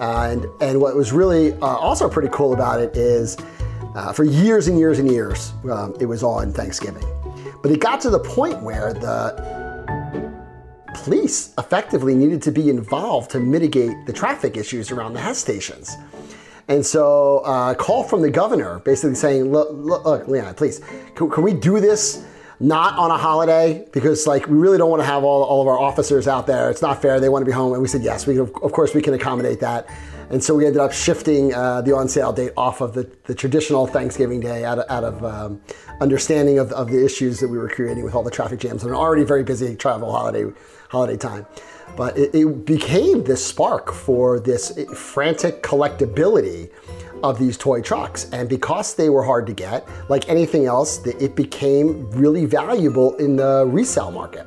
Uh, 0.00 0.30
and, 0.30 0.46
and 0.62 0.80
what 0.80 0.96
was 0.96 1.12
really 1.12 1.52
uh, 1.54 1.66
also 1.66 2.08
pretty 2.08 2.30
cool 2.32 2.54
about 2.54 2.80
it 2.80 2.96
is 2.96 3.36
uh, 3.94 4.12
for 4.12 4.24
years 4.24 4.68
and 4.68 4.78
years 4.78 4.98
and 4.98 5.10
years, 5.10 5.52
um, 5.70 5.94
it 6.00 6.06
was 6.06 6.22
on 6.22 6.52
Thanksgiving. 6.52 7.04
But 7.62 7.70
it 7.70 7.80
got 7.80 8.00
to 8.02 8.10
the 8.10 8.20
point 8.20 8.62
where 8.62 8.94
the 8.94 9.60
police 10.94 11.52
effectively 11.58 12.14
needed 12.14 12.40
to 12.42 12.50
be 12.50 12.70
involved 12.70 13.30
to 13.32 13.40
mitigate 13.40 14.06
the 14.06 14.12
traffic 14.12 14.56
issues 14.56 14.90
around 14.90 15.12
the 15.12 15.20
Hess 15.20 15.38
stations. 15.38 15.94
And 16.68 16.86
so, 16.86 17.44
uh, 17.44 17.72
a 17.72 17.74
call 17.74 18.04
from 18.04 18.22
the 18.22 18.30
governor 18.30 18.78
basically 18.78 19.16
saying, 19.16 19.50
look, 19.50 19.68
look, 19.72 20.04
look 20.04 20.28
Leon, 20.28 20.54
please, 20.54 20.80
can, 21.14 21.28
can 21.28 21.42
we 21.42 21.52
do 21.52 21.80
this 21.80 22.24
not 22.60 22.98
on 22.98 23.10
a 23.10 23.16
holiday? 23.16 23.86
Because 23.92 24.26
like 24.26 24.46
we 24.46 24.56
really 24.56 24.78
don't 24.78 24.90
want 24.90 25.00
to 25.00 25.06
have 25.06 25.24
all, 25.24 25.42
all 25.42 25.62
of 25.62 25.66
our 25.66 25.78
officers 25.78 26.28
out 26.28 26.46
there. 26.46 26.70
It's 26.70 26.82
not 26.82 27.00
fair. 27.00 27.18
They 27.18 27.30
want 27.30 27.42
to 27.42 27.46
be 27.46 27.52
home. 27.52 27.72
And 27.72 27.82
we 27.82 27.88
said, 27.88 28.02
yes, 28.02 28.26
we 28.26 28.34
can, 28.34 28.42
of 28.42 28.72
course 28.72 28.94
we 28.94 29.02
can 29.02 29.14
accommodate 29.14 29.60
that. 29.60 29.88
And 30.30 30.44
so 30.44 30.54
we 30.54 30.64
ended 30.64 30.80
up 30.80 30.92
shifting 30.92 31.52
uh, 31.52 31.80
the 31.80 31.96
on 31.96 32.08
sale 32.08 32.32
date 32.32 32.52
off 32.56 32.80
of 32.80 32.94
the, 32.94 33.10
the 33.24 33.34
traditional 33.34 33.88
Thanksgiving 33.88 34.38
Day 34.38 34.64
out 34.64 34.78
of, 34.78 34.88
out 34.88 35.02
of 35.02 35.24
um, 35.24 35.60
understanding 36.00 36.60
of, 36.60 36.70
of 36.72 36.88
the 36.88 37.04
issues 37.04 37.40
that 37.40 37.48
we 37.48 37.58
were 37.58 37.68
creating 37.68 38.04
with 38.04 38.14
all 38.14 38.22
the 38.22 38.30
traffic 38.30 38.60
jams 38.60 38.84
and 38.84 38.92
an 38.92 38.96
already 38.96 39.24
very 39.24 39.42
busy 39.42 39.74
travel 39.74 40.12
holiday 40.12 40.44
holiday 40.88 41.16
time. 41.16 41.46
But 41.96 42.16
it, 42.16 42.34
it 42.34 42.64
became 42.64 43.24
this 43.24 43.44
spark 43.44 43.92
for 43.92 44.38
this 44.38 44.78
frantic 44.94 45.62
collectability 45.62 46.70
of 47.22 47.38
these 47.38 47.56
toy 47.56 47.80
trucks. 47.80 48.28
And 48.32 48.48
because 48.48 48.94
they 48.94 49.08
were 49.08 49.22
hard 49.22 49.46
to 49.46 49.52
get, 49.52 49.86
like 50.08 50.28
anything 50.28 50.66
else, 50.66 51.04
it 51.06 51.36
became 51.36 52.10
really 52.10 52.46
valuable 52.46 53.14
in 53.16 53.36
the 53.36 53.66
resale 53.66 54.10
market. 54.10 54.46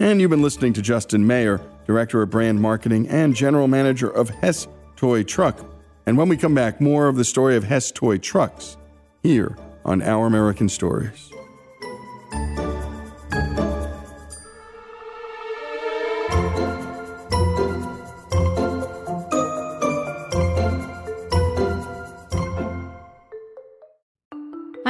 And 0.00 0.20
you've 0.20 0.30
been 0.30 0.42
listening 0.42 0.72
to 0.74 0.82
Justin 0.82 1.26
Mayer, 1.26 1.60
Director 1.86 2.22
of 2.22 2.30
Brand 2.30 2.60
Marketing 2.60 3.08
and 3.08 3.34
General 3.34 3.68
Manager 3.68 4.08
of 4.08 4.30
Hess 4.30 4.68
Toy 4.96 5.22
Truck. 5.22 5.58
And 6.06 6.16
when 6.16 6.28
we 6.28 6.36
come 6.36 6.54
back, 6.54 6.80
more 6.80 7.08
of 7.08 7.16
the 7.16 7.24
story 7.24 7.56
of 7.56 7.64
Hess 7.64 7.90
Toy 7.90 8.16
Trucks 8.16 8.76
here 9.22 9.56
on 9.84 10.00
Our 10.00 10.26
American 10.26 10.68
Stories. 10.68 11.30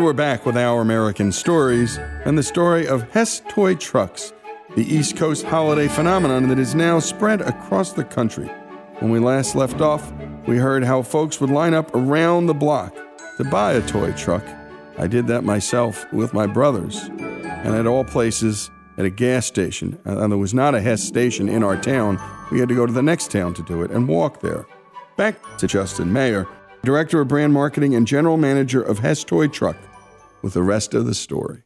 And 0.00 0.06
we're 0.06 0.14
back 0.14 0.46
with 0.46 0.56
our 0.56 0.80
American 0.80 1.30
stories 1.30 1.98
and 2.24 2.38
the 2.38 2.42
story 2.42 2.88
of 2.88 3.02
Hess 3.10 3.42
Toy 3.50 3.74
Trucks, 3.74 4.32
the 4.74 4.82
East 4.82 5.14
Coast 5.18 5.44
holiday 5.44 5.88
phenomenon 5.88 6.48
that 6.48 6.58
is 6.58 6.74
now 6.74 7.00
spread 7.00 7.42
across 7.42 7.92
the 7.92 8.04
country. 8.04 8.46
When 9.00 9.10
we 9.10 9.18
last 9.18 9.54
left 9.54 9.82
off, 9.82 10.10
we 10.46 10.56
heard 10.56 10.84
how 10.84 11.02
folks 11.02 11.38
would 11.38 11.50
line 11.50 11.74
up 11.74 11.94
around 11.94 12.46
the 12.46 12.54
block 12.54 12.96
to 13.36 13.44
buy 13.44 13.74
a 13.74 13.86
toy 13.86 14.12
truck. 14.12 14.42
I 14.96 15.06
did 15.06 15.26
that 15.26 15.44
myself 15.44 16.10
with 16.14 16.32
my 16.32 16.46
brothers, 16.46 17.02
and 17.02 17.74
at 17.74 17.86
all 17.86 18.04
places 18.04 18.70
at 18.96 19.04
a 19.04 19.10
gas 19.10 19.44
station. 19.44 20.00
Uh, 20.06 20.16
and 20.22 20.32
there 20.32 20.38
was 20.38 20.54
not 20.54 20.74
a 20.74 20.80
Hess 20.80 21.04
station 21.04 21.46
in 21.46 21.62
our 21.62 21.76
town. 21.76 22.18
We 22.50 22.58
had 22.58 22.70
to 22.70 22.74
go 22.74 22.86
to 22.86 22.92
the 22.94 23.02
next 23.02 23.30
town 23.30 23.52
to 23.52 23.62
do 23.64 23.82
it 23.82 23.90
and 23.90 24.08
walk 24.08 24.40
there. 24.40 24.66
Back 25.18 25.58
to 25.58 25.66
Justin 25.66 26.10
Mayer 26.10 26.48
Director 26.82 27.20
of 27.20 27.28
Brand 27.28 27.52
Marketing 27.52 27.94
and 27.94 28.06
General 28.06 28.38
Manager 28.38 28.80
of 28.80 29.00
Hess 29.00 29.22
Toy 29.22 29.48
Truck, 29.48 29.76
with 30.42 30.54
the 30.54 30.62
rest 30.62 30.94
of 30.94 31.06
the 31.06 31.14
story. 31.14 31.62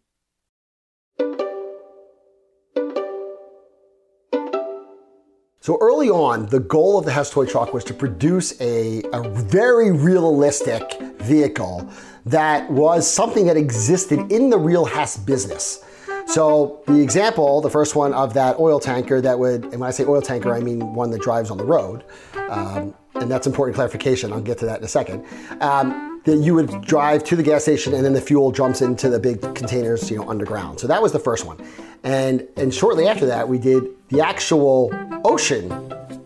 So 5.61 5.79
early 5.81 6.11
on, 6.11 6.45
the 6.47 6.61
goal 6.61 6.99
of 6.99 7.07
the 7.07 7.11
Hess 7.11 7.31
Toy 7.31 7.47
Truck 7.47 7.73
was 7.73 7.85
to 7.85 7.95
produce 7.95 8.61
a, 8.61 9.03
a 9.15 9.27
very 9.31 9.93
realistic 9.93 11.01
vehicle 11.21 11.89
that 12.27 12.71
was 12.71 13.11
something 13.11 13.47
that 13.47 13.57
existed 13.57 14.31
in 14.31 14.51
the 14.51 14.59
real 14.59 14.85
Hess 14.85 15.17
business. 15.17 15.83
So 16.27 16.83
the 16.87 17.01
example, 17.01 17.63
the 17.63 17.71
first 17.71 17.97
one 17.97 18.13
of 18.13 18.35
that 18.35 18.59
oil 18.59 18.79
tanker 18.79 19.23
that 19.23 19.39
would, 19.39 19.65
and 19.65 19.81
when 19.81 19.89
I 19.89 19.91
say 19.91 20.05
oil 20.05 20.21
tanker, 20.21 20.53
I 20.53 20.61
mean 20.61 20.93
one 20.93 21.11
that 21.13 21.23
drives 21.23 21.51
on 21.51 21.57
the 21.57 21.65
road. 21.65 22.05
Um, 22.51 22.95
and 23.15 23.31
that's 23.31 23.47
important 23.47 23.75
clarification. 23.75 24.35
I'll 24.35 24.43
get 24.43 24.59
to 24.59 24.67
that 24.67 24.81
in 24.81 24.85
a 24.85 24.89
second. 24.89 25.25
Um, 25.63 26.14
that 26.25 26.39
you 26.39 26.55
would 26.55 26.83
drive 26.83 27.23
to 27.25 27.37
the 27.37 27.43
gas 27.43 27.63
station 27.63 27.95
and 27.95 28.05
then 28.05 28.13
the 28.13 28.21
fuel 28.21 28.51
jumps 28.51 28.83
into 28.83 29.09
the 29.09 29.19
big 29.19 29.41
containers, 29.55 30.11
you 30.11 30.17
know, 30.17 30.29
underground. 30.29 30.81
So 30.81 30.87
that 30.87 31.01
was 31.01 31.13
the 31.13 31.19
first 31.19 31.45
one. 31.47 31.59
And 32.03 32.47
and 32.57 32.73
shortly 32.73 33.09
after 33.09 33.27
that, 33.27 33.49
we 33.49 33.59
did 33.59 33.85
the 34.09 34.21
actual 34.21 34.91
ocean 35.25 35.71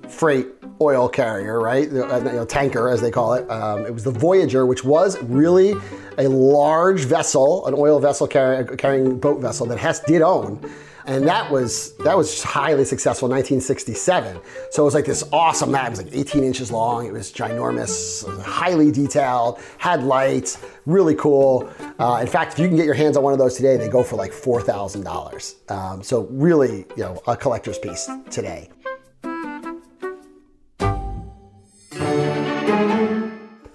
freight 0.08 0.46
oil 0.80 1.08
carrier, 1.08 1.60
right? 1.60 1.90
The, 1.90 2.06
uh, 2.06 2.18
you 2.18 2.24
know, 2.24 2.44
tanker, 2.44 2.88
as 2.88 3.00
they 3.00 3.10
call 3.10 3.34
it. 3.34 3.48
Um, 3.50 3.84
it 3.84 3.92
was 3.92 4.04
the 4.04 4.10
Voyager, 4.10 4.66
which 4.66 4.84
was 4.84 5.20
really 5.24 5.74
a 6.18 6.28
large 6.28 7.00
vessel, 7.00 7.66
an 7.66 7.74
oil 7.74 7.98
vessel 7.98 8.26
carry, 8.26 8.76
carrying 8.76 9.18
boat 9.18 9.40
vessel 9.40 9.66
that 9.66 9.78
Hess 9.78 10.00
did 10.00 10.22
own. 10.22 10.60
And 11.08 11.26
that 11.26 11.50
was 11.50 11.94
that 12.04 12.14
was 12.16 12.42
highly 12.42 12.84
successful 12.84 13.26
in 13.28 13.36
1967. 13.36 14.38
So 14.70 14.82
it 14.82 14.84
was 14.84 14.94
like 14.94 15.06
this 15.06 15.24
awesome 15.32 15.70
map. 15.70 15.86
It 15.86 15.90
was 15.90 16.02
like 16.04 16.14
18 16.14 16.44
inches 16.44 16.70
long. 16.70 17.06
It 17.06 17.14
was 17.14 17.32
ginormous, 17.32 18.28
highly 18.42 18.92
detailed, 18.92 19.58
had 19.78 20.02
lights, 20.02 20.58
really 20.84 21.14
cool. 21.14 21.72
Uh, 21.98 22.18
in 22.20 22.26
fact, 22.26 22.52
if 22.52 22.58
you 22.58 22.68
can 22.68 22.76
get 22.76 22.84
your 22.84 22.94
hands 22.94 23.16
on 23.16 23.22
one 23.22 23.32
of 23.32 23.38
those 23.38 23.56
today, 23.56 23.78
they 23.78 23.88
go 23.88 24.02
for 24.02 24.16
like 24.16 24.32
four 24.32 24.60
thousand 24.60 25.06
um, 25.06 25.14
dollars. 25.14 25.56
So 26.02 26.28
really, 26.30 26.84
you 26.94 27.04
know, 27.04 27.22
a 27.26 27.34
collector's 27.34 27.78
piece 27.78 28.10
today. 28.30 28.68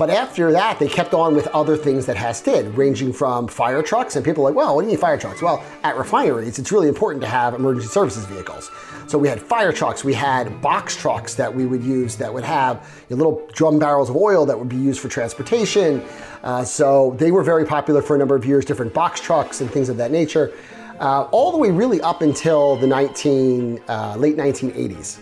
But 0.04 0.10
after 0.10 0.52
that, 0.52 0.80
they 0.80 0.90
kept 0.90 1.14
on 1.14 1.34
with 1.34 1.48
other 1.56 1.78
things 1.78 2.08
that 2.08 2.18
Hess 2.18 2.42
did, 2.42 2.76
ranging 2.76 3.14
from 3.14 3.48
fire 3.48 3.82
trucks. 3.82 4.18
And 4.18 4.26
people 4.26 4.44
are 4.44 4.50
like, 4.50 4.56
well, 4.58 4.76
what 4.76 4.82
do 4.82 4.88
you 4.88 4.92
mean 4.92 5.00
fire 5.00 5.18
trucks? 5.18 5.42
Well, 5.42 5.64
at 5.84 5.96
refineries, 5.96 6.60
it's 6.60 6.74
really 6.74 6.90
important 6.90 7.22
to 7.22 7.30
have 7.30 7.54
emergency 7.54 7.88
services 7.88 8.26
vehicles. 8.26 8.70
So 9.08 9.18
we 9.18 9.30
had 9.30 9.42
fire 9.42 9.72
trucks, 9.72 10.04
we 10.04 10.14
had 10.14 10.62
box 10.62 10.98
trucks 10.98 11.36
that 11.36 11.56
we 11.56 11.66
would 11.66 11.82
use 11.82 12.18
that 12.18 12.34
would 12.34 12.44
have 12.44 12.86
you 13.10 13.16
know, 13.16 13.24
little 13.24 13.48
drum 13.54 13.80
barrels 13.80 14.10
of 14.10 14.18
oil 14.18 14.46
that 14.46 14.60
would 14.60 14.68
be 14.68 14.76
used 14.76 15.00
for 15.00 15.08
transportation. 15.08 16.04
Uh, 16.44 16.66
so 16.66 17.16
they 17.18 17.32
were 17.32 17.42
very 17.42 17.66
popular 17.66 18.02
for 18.02 18.18
a 18.18 18.20
number 18.20 18.36
of 18.36 18.46
years, 18.46 18.66
different 18.66 18.94
box 18.94 19.22
trucks 19.22 19.62
and 19.62 19.72
things 19.72 19.88
of 19.88 19.96
that 19.96 20.12
nature, 20.12 20.52
uh, 21.00 21.30
all 21.32 21.54
the 21.54 21.58
way 21.58 21.72
really 21.72 22.02
up 22.02 22.22
until 22.22 22.76
the 22.76 22.88
19, 22.88 23.82
uh, 23.88 24.18
late 24.18 24.36
1980s. 24.36 25.22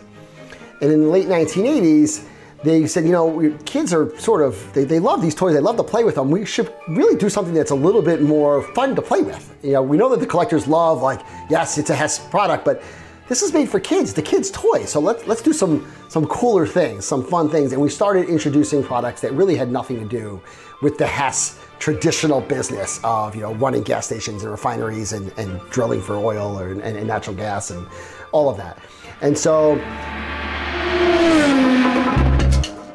And 0.81 0.91
in 0.91 1.01
the 1.03 1.07
late 1.07 1.27
1980s, 1.27 2.25
they 2.63 2.85
said, 2.85 3.05
you 3.05 3.11
know, 3.11 3.57
kids 3.65 3.93
are 3.93 4.15
sort 4.19 4.41
of, 4.41 4.71
they, 4.73 4.83
they 4.83 4.99
love 4.99 5.21
these 5.21 5.33
toys, 5.33 5.53
they 5.53 5.59
love 5.59 5.77
to 5.77 5.83
play 5.83 6.03
with 6.03 6.15
them. 6.15 6.29
We 6.29 6.45
should 6.45 6.73
really 6.87 7.15
do 7.15 7.29
something 7.29 7.53
that's 7.53 7.71
a 7.71 7.75
little 7.75 8.01
bit 8.01 8.21
more 8.21 8.61
fun 8.73 8.95
to 8.95 9.01
play 9.01 9.21
with. 9.21 9.55
You 9.63 9.73
know, 9.73 9.81
we 9.81 9.97
know 9.97 10.09
that 10.09 10.19
the 10.19 10.27
collectors 10.27 10.67
love, 10.67 11.01
like, 11.01 11.21
yes, 11.49 11.77
it's 11.77 11.89
a 11.89 11.95
Hess 11.95 12.19
product, 12.19 12.63
but 12.63 12.83
this 13.27 13.41
is 13.41 13.53
made 13.53 13.69
for 13.69 13.79
kids, 13.79 14.13
the 14.13 14.21
kids' 14.21 14.51
toy. 14.51 14.83
So 14.85 14.99
let's, 14.99 15.25
let's 15.25 15.41
do 15.41 15.53
some, 15.53 15.89
some 16.09 16.25
cooler 16.27 16.67
things, 16.67 17.05
some 17.05 17.23
fun 17.23 17.49
things. 17.49 17.71
And 17.71 17.81
we 17.81 17.89
started 17.89 18.27
introducing 18.27 18.83
products 18.83 19.21
that 19.21 19.31
really 19.33 19.55
had 19.55 19.71
nothing 19.71 19.99
to 19.99 20.05
do 20.05 20.41
with 20.81 20.97
the 20.97 21.07
Hess 21.07 21.57
traditional 21.79 22.41
business 22.41 22.99
of, 23.03 23.33
you 23.33 23.41
know, 23.41 23.53
running 23.55 23.81
gas 23.81 24.05
stations 24.05 24.43
and 24.43 24.51
refineries 24.51 25.13
and, 25.13 25.31
and 25.37 25.59
drilling 25.69 26.01
for 26.01 26.15
oil 26.15 26.59
or, 26.59 26.71
and, 26.71 26.81
and 26.81 27.07
natural 27.07 27.35
gas 27.35 27.71
and 27.71 27.87
all 28.33 28.49
of 28.49 28.57
that. 28.57 28.77
And 29.21 29.37
so 29.37 29.75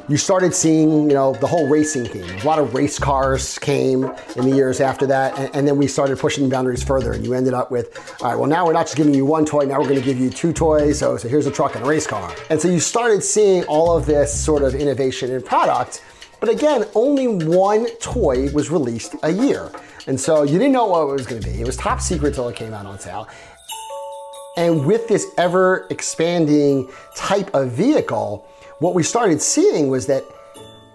you 0.08 0.16
started 0.16 0.54
seeing, 0.54 1.08
you 1.08 1.14
know, 1.14 1.32
the 1.34 1.46
whole 1.46 1.66
racing 1.66 2.04
theme. 2.04 2.38
A 2.38 2.44
lot 2.44 2.58
of 2.58 2.74
race 2.74 2.98
cars 2.98 3.58
came 3.58 4.04
in 4.36 4.48
the 4.48 4.54
years 4.54 4.80
after 4.80 5.06
that, 5.06 5.36
and, 5.36 5.54
and, 5.54 5.66
then 5.66 5.76
we 5.76 5.88
started 5.88 6.18
pushing 6.18 6.48
boundaries 6.48 6.84
further, 6.84 7.12
and 7.12 7.24
you 7.24 7.34
ended 7.34 7.54
up 7.54 7.72
with, 7.72 7.98
all 8.20 8.28
right, 8.28 8.38
well, 8.38 8.48
now 8.48 8.64
we're 8.64 8.72
not 8.72 8.86
just 8.86 8.96
giving 8.96 9.14
you 9.14 9.26
one 9.26 9.44
toy, 9.44 9.64
now 9.64 9.80
we're 9.80 9.88
going 9.88 9.98
to 9.98 10.04
give 10.04 10.18
you 10.18 10.30
two 10.30 10.52
toys. 10.52 11.00
So, 11.00 11.16
so 11.16 11.28
here's 11.28 11.46
a 11.46 11.50
truck 11.50 11.74
and 11.74 11.84
a 11.84 11.88
race 11.88 12.06
car. 12.06 12.32
And 12.50 12.60
so 12.60 12.68
you 12.68 12.78
started 12.78 13.22
seeing 13.22 13.64
all 13.64 13.96
of 13.96 14.06
this 14.06 14.32
sort 14.32 14.62
of 14.62 14.74
innovation 14.76 15.32
in 15.32 15.42
product. 15.42 16.04
But 16.38 16.50
again, 16.50 16.84
only 16.94 17.26
one 17.26 17.86
toy 17.96 18.50
was 18.52 18.70
released 18.70 19.16
a 19.24 19.30
year. 19.32 19.72
And 20.06 20.20
so 20.20 20.44
you 20.44 20.58
didn't 20.58 20.72
know 20.72 20.86
what 20.86 21.08
it 21.08 21.12
was 21.12 21.26
going 21.26 21.42
to 21.42 21.48
be. 21.48 21.60
It 21.60 21.66
was 21.66 21.76
top 21.76 22.00
secret 22.00 22.34
till 22.34 22.48
it 22.48 22.54
came 22.54 22.72
out 22.72 22.86
on 22.86 22.98
sale. 23.00 23.28
And 24.56 24.86
with 24.86 25.08
this 25.08 25.26
ever 25.36 25.86
expanding 25.90 26.88
type 27.16 27.52
of 27.54 27.72
vehicle, 27.72 28.46
what 28.78 28.94
we 28.94 29.02
started 29.02 29.40
seeing 29.40 29.88
was 29.88 30.06
that 30.06 30.24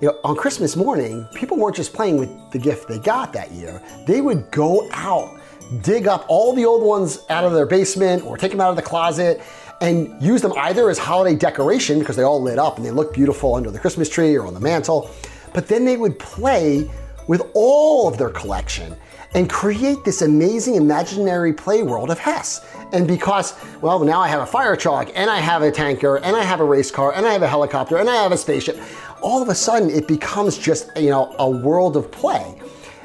you 0.01 0.07
know, 0.07 0.19
on 0.23 0.35
Christmas 0.35 0.75
morning, 0.75 1.27
people 1.33 1.57
weren't 1.57 1.75
just 1.75 1.93
playing 1.93 2.17
with 2.17 2.29
the 2.51 2.59
gift 2.59 2.87
they 2.87 2.99
got 2.99 3.33
that 3.33 3.51
year. 3.51 3.81
They 4.05 4.21
would 4.21 4.49
go 4.51 4.87
out, 4.91 5.39
dig 5.81 6.07
up 6.07 6.25
all 6.27 6.53
the 6.53 6.65
old 6.65 6.83
ones 6.83 7.19
out 7.29 7.43
of 7.43 7.53
their 7.53 7.65
basement 7.65 8.23
or 8.23 8.37
take 8.37 8.51
them 8.51 8.61
out 8.61 8.69
of 8.69 8.75
the 8.75 8.81
closet 8.81 9.41
and 9.79 10.21
use 10.21 10.41
them 10.41 10.53
either 10.57 10.89
as 10.89 10.99
holiday 10.99 11.35
decoration 11.35 11.99
because 11.99 12.15
they 12.15 12.23
all 12.23 12.41
lit 12.41 12.59
up 12.59 12.77
and 12.77 12.85
they 12.85 12.91
look 12.91 13.13
beautiful 13.13 13.55
under 13.55 13.71
the 13.71 13.79
Christmas 13.79 14.09
tree 14.09 14.35
or 14.35 14.45
on 14.45 14.53
the 14.53 14.59
mantle. 14.59 15.09
But 15.53 15.67
then 15.67 15.85
they 15.85 15.97
would 15.97 16.19
play 16.19 16.89
with 17.27 17.41
all 17.53 18.07
of 18.07 18.17
their 18.17 18.29
collection 18.29 18.95
and 19.33 19.49
create 19.49 20.03
this 20.03 20.21
amazing 20.21 20.75
imaginary 20.75 21.53
play 21.53 21.83
world 21.83 22.09
of 22.09 22.19
Hess. 22.19 22.65
And 22.91 23.07
because, 23.07 23.53
well, 23.81 23.99
now 24.03 24.19
I 24.19 24.27
have 24.27 24.41
a 24.41 24.45
fire 24.45 24.75
truck, 24.75 25.09
and 25.15 25.29
I 25.29 25.37
have 25.37 25.61
a 25.61 25.71
tanker, 25.71 26.17
and 26.17 26.35
I 26.35 26.43
have 26.43 26.59
a 26.59 26.65
race 26.65 26.91
car, 26.91 27.13
and 27.13 27.25
I 27.25 27.31
have 27.31 27.41
a 27.41 27.47
helicopter, 27.47 27.97
and 27.97 28.09
I 28.09 28.15
have 28.15 28.31
a 28.31 28.37
spaceship, 28.37 28.77
all 29.21 29.41
of 29.41 29.49
a 29.49 29.55
sudden 29.55 29.89
it 29.89 30.07
becomes 30.07 30.57
just, 30.57 30.89
you 30.97 31.09
know, 31.09 31.35
a 31.39 31.49
world 31.49 31.95
of 31.95 32.11
play. 32.11 32.59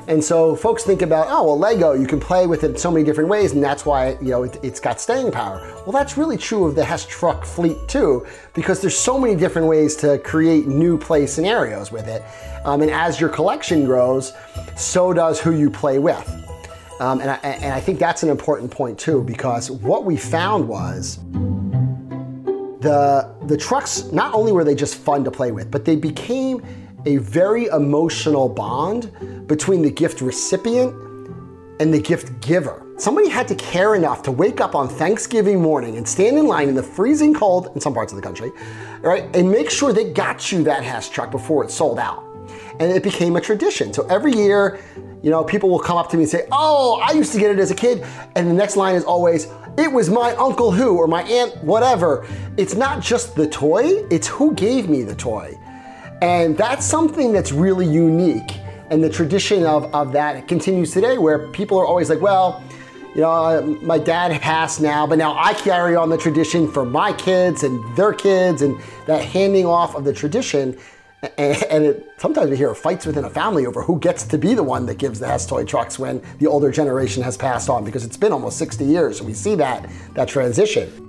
And 0.09 0.23
so 0.23 0.55
folks 0.55 0.85
think 0.85 1.03
about, 1.03 1.27
oh, 1.29 1.45
well, 1.45 1.59
Lego, 1.59 1.93
you 1.93 2.07
can 2.07 2.21
play 2.21 2.47
with 2.47 2.63
it 2.63 2.79
so 2.79 2.93
many 2.93 3.05
different 3.05 3.29
ways, 3.29 3.53
and 3.53 3.63
that's 3.63 3.85
why, 3.85 4.17
you 4.21 4.29
know, 4.29 4.45
it, 4.45 4.63
has 4.63 4.79
got 4.79 5.01
staying 5.01 5.33
power. 5.33 5.61
Well, 5.85 5.91
that's 5.91 6.17
really 6.17 6.37
true 6.37 6.65
of 6.65 6.77
the 6.77 6.85
Hess 6.85 7.05
truck 7.07 7.45
fleet 7.45 7.77
too, 7.89 8.25
because 8.55 8.81
there's 8.81 8.97
so 8.97 9.19
many 9.19 9.35
different 9.35 9.67
ways 9.67 9.97
to 9.97 10.19
create 10.19 10.69
new 10.69 10.97
play 10.97 11.27
scenarios 11.27 11.91
with 11.91 12.07
it. 12.07 12.23
Um, 12.65 12.83
and 12.83 12.91
as 12.91 13.21
your 13.21 13.31
collection 13.31 13.85
grows, 13.85 14.33
so 14.77 15.13
does 15.13 15.41
who 15.41 15.53
you 15.53 15.71
play 15.71 15.99
with. 15.99 16.29
Um, 17.01 17.21
and, 17.21 17.31
I, 17.31 17.37
and 17.43 17.75
I 17.75 17.81
think 17.81 17.99
that's 17.99 18.23
an 18.23 18.31
important 18.31 18.71
point 18.71 18.99
too, 18.99 19.25
because 19.25 19.73
what 19.73 20.05
we 20.05 20.17
found 20.17 20.69
was 20.69 21.19
the, 22.81 23.35
the 23.47 23.57
trucks, 23.57 24.05
not 24.13 24.35
only 24.35 24.53
were 24.53 24.63
they 24.63 24.77
just 24.77 24.95
fun 24.95 25.25
to 25.25 25.31
play 25.33 25.51
with, 25.51 25.69
but 25.69 25.85
they 25.85 25.97
became 25.97 26.65
a 27.07 27.19
very 27.19 27.67
emotional 27.67 28.49
bond 28.49 29.47
between 29.47 29.81
the 29.81 29.91
gift 29.91 30.21
recipient 30.21 30.93
and 31.81 31.95
the 31.95 32.01
gift 32.01 32.41
giver. 32.41 32.83
Somebody 32.99 33.29
had 33.29 33.47
to 33.49 33.55
care 33.55 33.95
enough 33.95 34.23
to 34.23 34.33
wake 34.33 34.61
up 34.61 34.75
on 34.75 34.89
Thanksgiving 34.89 35.61
morning 35.61 35.99
and 35.99 36.09
stand 36.09 36.39
in 36.39 36.47
line 36.47 36.69
in 36.69 36.75
the 36.75 36.83
freezing 36.83 37.35
cold 37.35 37.71
in 37.75 37.81
some 37.81 37.95
parts 37.95 38.13
of 38.13 38.17
the 38.17 38.23
country, 38.23 38.51
right, 39.03 39.25
and 39.37 39.51
make 39.51 39.71
sure 39.71 39.93
they 39.93 40.13
got 40.13 40.51
you 40.51 40.65
that 40.65 40.83
Hess 40.83 41.09
truck 41.09 41.31
before 41.31 41.63
it 41.63 41.71
sold 41.71 41.99
out. 41.99 42.25
And 42.81 42.91
it 42.91 43.03
became 43.03 43.37
a 43.37 43.41
tradition. 43.41 43.93
So 43.93 44.07
every 44.09 44.33
year, 44.33 44.81
you 45.23 45.31
know, 45.31 45.45
people 45.45 45.71
will 45.71 45.79
come 45.79 45.97
up 45.97 46.11
to 46.11 46.17
me 46.17 46.25
and 46.25 46.31
say, 46.31 46.47
Oh, 46.53 47.01
I 47.03 47.13
used 47.13 47.33
to 47.33 47.39
get 47.39 47.51
it 47.51 47.59
as 47.59 47.71
a 47.71 47.75
kid. 47.75 48.05
And 48.35 48.49
the 48.49 48.55
next 48.55 48.77
line 48.77 48.95
is 48.95 49.05
always, 49.05 49.49
It 49.79 49.91
was 49.91 50.11
my 50.11 50.33
uncle 50.37 50.71
who 50.71 50.97
or 50.97 51.07
my 51.07 51.23
aunt, 51.23 51.57
whatever. 51.65 52.27
It's 52.57 52.75
not 52.75 53.03
just 53.03 53.35
the 53.35 53.49
toy, 53.49 54.05
it's 54.11 54.27
who 54.27 54.55
gave 54.55 54.89
me 54.89 55.03
the 55.03 55.15
toy. 55.15 55.59
And 56.23 56.57
that's 56.57 56.87
something 56.87 57.33
that's 57.33 57.53
really 57.53 57.87
unique. 57.87 58.59
And 58.91 59.03
the 59.03 59.11
tradition 59.11 59.65
of, 59.65 59.93
of 59.95 60.13
that 60.13 60.49
continues 60.49 60.93
today 60.93 61.19
where 61.19 61.49
people 61.49 61.79
are 61.79 61.87
always 61.87 62.09
like, 62.09 62.21
well, 62.21 62.63
you 63.15 63.23
know, 63.23 63.31
uh, 63.31 63.63
my 63.83 63.99
dad 63.99 64.39
passed 64.41 64.81
now, 64.81 65.07
but 65.07 65.19
now 65.19 65.35
I 65.37 65.55
carry 65.55 65.97
on 65.97 66.11
the 66.11 66.19
tradition 66.19 66.71
for 66.71 66.85
my 66.85 67.13
kids 67.13 67.63
and 67.63 67.97
their 67.97 68.13
kids 68.13 68.63
and 68.63 68.79
that 69.07 69.25
handing 69.25 69.67
off 69.67 69.95
of 69.95 70.05
the 70.05 70.13
tradition. 70.13 70.79
And, 71.39 71.63
and 71.65 71.85
it, 71.85 72.13
sometimes 72.19 72.51
we 72.51 72.57
hear 72.57 72.75
fights 72.75 73.07
within 73.07 73.25
a 73.25 73.31
family 73.31 73.67
over 73.67 73.83
who 73.83 73.99
gets 73.99 74.25
to 74.25 74.39
be 74.39 74.55
the 74.55 74.63
one 74.63 74.87
that 74.87 74.99
gives 74.99 75.19
the 75.19 75.27
Hess 75.27 75.47
toy 75.47 75.65
trucks 75.65 75.99
when 75.99 76.23
the 76.39 76.47
older 76.47 76.71
generation 76.71 77.23
has 77.23 77.37
passed 77.37 77.69
on 77.69 77.85
because 77.85 78.05
it's 78.05 78.19
been 78.19 78.33
almost 78.33 78.59
60 78.59 78.85
years. 78.85 79.19
So 79.19 79.25
we 79.25 79.33
see 79.33 79.55
that, 79.57 79.91
that 80.15 80.29
transition. 80.29 81.06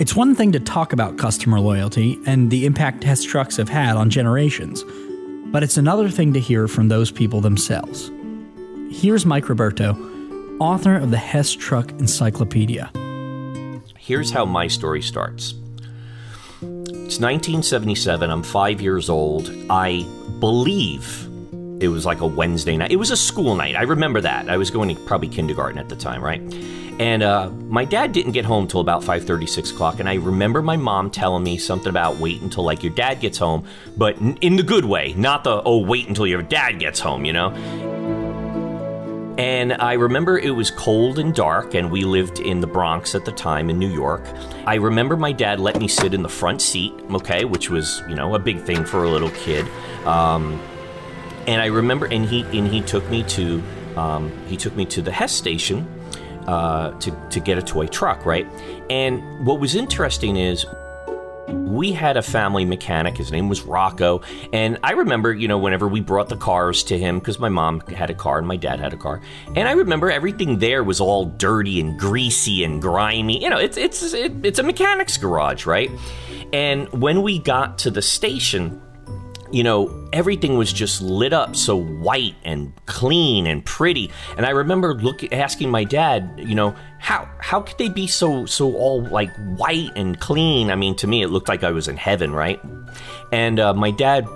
It's 0.00 0.16
one 0.16 0.34
thing 0.34 0.50
to 0.52 0.60
talk 0.60 0.94
about 0.94 1.18
customer 1.18 1.60
loyalty 1.60 2.18
and 2.24 2.50
the 2.50 2.64
impact 2.64 3.04
Hess 3.04 3.22
trucks 3.22 3.58
have 3.58 3.68
had 3.68 3.96
on 3.96 4.08
generations, 4.08 4.82
but 5.52 5.62
it's 5.62 5.76
another 5.76 6.08
thing 6.08 6.32
to 6.32 6.40
hear 6.40 6.66
from 6.68 6.88
those 6.88 7.10
people 7.10 7.42
themselves. 7.42 8.10
Here's 8.90 9.26
Mike 9.26 9.50
Roberto, 9.50 9.92
author 10.58 10.96
of 10.96 11.10
the 11.10 11.18
Hess 11.18 11.52
Truck 11.52 11.90
Encyclopedia. 11.90 12.90
Here's 13.98 14.30
how 14.30 14.46
my 14.46 14.68
story 14.68 15.02
starts. 15.02 15.50
It's 16.62 17.20
1977. 17.20 18.30
I'm 18.30 18.42
five 18.42 18.80
years 18.80 19.10
old. 19.10 19.50
I 19.68 20.06
believe 20.38 21.28
it 21.82 21.88
was 21.88 22.06
like 22.06 22.22
a 22.22 22.26
Wednesday 22.26 22.78
night. 22.78 22.90
It 22.90 22.96
was 22.96 23.10
a 23.10 23.18
school 23.18 23.54
night. 23.54 23.76
I 23.76 23.82
remember 23.82 24.22
that. 24.22 24.48
I 24.48 24.56
was 24.56 24.70
going 24.70 24.96
to 24.96 25.02
probably 25.02 25.28
kindergarten 25.28 25.78
at 25.78 25.90
the 25.90 25.96
time, 25.96 26.24
right? 26.24 26.40
And 27.00 27.22
uh, 27.22 27.48
my 27.66 27.86
dad 27.86 28.12
didn't 28.12 28.32
get 28.32 28.44
home 28.44 28.68
till 28.68 28.80
about 28.80 29.02
5:30, 29.02 29.48
6 29.48 29.70
o'clock. 29.70 30.00
And 30.00 30.08
I 30.08 30.16
remember 30.16 30.60
my 30.60 30.76
mom 30.76 31.10
telling 31.10 31.42
me 31.42 31.56
something 31.56 31.88
about 31.88 32.18
wait 32.18 32.42
until 32.42 32.62
like 32.62 32.82
your 32.82 32.92
dad 32.92 33.20
gets 33.20 33.38
home, 33.38 33.64
but 33.96 34.18
in 34.18 34.56
the 34.56 34.62
good 34.62 34.84
way, 34.84 35.14
not 35.14 35.42
the 35.42 35.62
oh 35.64 35.78
wait 35.78 36.08
until 36.08 36.26
your 36.26 36.42
dad 36.42 36.78
gets 36.78 37.00
home, 37.00 37.24
you 37.24 37.32
know. 37.32 37.52
And 39.38 39.72
I 39.72 39.94
remember 39.94 40.38
it 40.38 40.50
was 40.50 40.70
cold 40.70 41.18
and 41.18 41.34
dark, 41.34 41.72
and 41.72 41.90
we 41.90 42.04
lived 42.04 42.38
in 42.38 42.60
the 42.60 42.66
Bronx 42.66 43.14
at 43.14 43.24
the 43.24 43.32
time 43.32 43.70
in 43.70 43.78
New 43.78 43.90
York. 43.90 44.22
I 44.66 44.74
remember 44.74 45.16
my 45.16 45.32
dad 45.32 45.58
let 45.58 45.80
me 45.80 45.88
sit 45.88 46.12
in 46.12 46.22
the 46.22 46.28
front 46.28 46.60
seat, 46.60 46.92
okay, 47.12 47.46
which 47.46 47.70
was, 47.70 48.02
you 48.10 48.14
know, 48.14 48.34
a 48.34 48.38
big 48.38 48.60
thing 48.60 48.84
for 48.84 49.04
a 49.04 49.08
little 49.08 49.30
kid. 49.30 49.66
Um, 50.04 50.60
and 51.46 51.62
I 51.62 51.66
remember, 51.66 52.04
and 52.04 52.26
he 52.26 52.42
and 52.42 52.68
he 52.68 52.82
took 52.82 53.08
me 53.08 53.22
to 53.22 53.62
um, 53.96 54.30
he 54.48 54.58
took 54.58 54.76
me 54.76 54.84
to 54.84 55.00
the 55.00 55.10
Hess 55.10 55.32
station 55.32 55.88
uh, 56.50 56.90
to 56.98 57.12
to 57.30 57.38
get 57.38 57.58
a 57.58 57.62
toy 57.62 57.86
truck, 57.86 58.26
right? 58.26 58.44
And 58.90 59.46
what 59.46 59.60
was 59.60 59.76
interesting 59.76 60.34
is 60.36 60.66
we 61.48 61.92
had 61.92 62.16
a 62.16 62.22
family 62.22 62.64
mechanic. 62.64 63.16
His 63.16 63.30
name 63.30 63.48
was 63.48 63.62
Rocco. 63.62 64.22
And 64.52 64.78
I 64.82 64.92
remember, 64.92 65.32
you 65.32 65.46
know, 65.46 65.58
whenever 65.58 65.86
we 65.86 66.00
brought 66.00 66.28
the 66.28 66.36
cars 66.36 66.82
to 66.84 66.98
him, 66.98 67.20
because 67.20 67.38
my 67.38 67.48
mom 67.48 67.80
had 67.82 68.10
a 68.10 68.14
car 68.14 68.38
and 68.38 68.48
my 68.48 68.56
dad 68.56 68.80
had 68.80 68.92
a 68.92 68.96
car. 68.96 69.20
And 69.54 69.68
I 69.68 69.72
remember 69.72 70.10
everything 70.10 70.58
there 70.58 70.82
was 70.82 71.00
all 71.00 71.26
dirty 71.26 71.80
and 71.80 71.98
greasy 71.98 72.64
and 72.64 72.82
grimy. 72.82 73.42
You 73.42 73.50
know, 73.50 73.58
it's, 73.58 73.76
it's, 73.76 74.12
it, 74.12 74.44
it's 74.44 74.58
a 74.58 74.64
mechanic's 74.64 75.16
garage, 75.16 75.66
right? 75.66 75.90
And 76.52 76.88
when 76.88 77.22
we 77.22 77.38
got 77.38 77.78
to 77.78 77.90
the 77.90 78.02
station, 78.02 78.82
you 79.52 79.62
know, 79.62 80.08
everything 80.12 80.56
was 80.56 80.72
just 80.72 81.02
lit 81.02 81.32
up 81.32 81.56
so 81.56 81.76
white 81.76 82.36
and 82.44 82.72
clean 82.86 83.46
and 83.46 83.64
pretty. 83.64 84.10
And 84.36 84.46
I 84.46 84.50
remember 84.50 84.94
look, 84.94 85.32
asking 85.32 85.70
my 85.70 85.84
dad, 85.84 86.32
you 86.38 86.54
know, 86.54 86.74
how 86.98 87.28
how 87.38 87.60
could 87.60 87.78
they 87.78 87.88
be 87.88 88.06
so 88.06 88.46
so 88.46 88.74
all 88.74 89.02
like 89.04 89.30
white 89.56 89.90
and 89.96 90.18
clean? 90.20 90.70
I 90.70 90.76
mean, 90.76 90.94
to 90.96 91.06
me, 91.06 91.22
it 91.22 91.28
looked 91.28 91.48
like 91.48 91.64
I 91.64 91.70
was 91.70 91.88
in 91.88 91.96
heaven, 91.96 92.32
right? 92.32 92.60
And 93.32 93.58
uh, 93.58 93.74
my 93.74 93.90
dad 93.90 94.26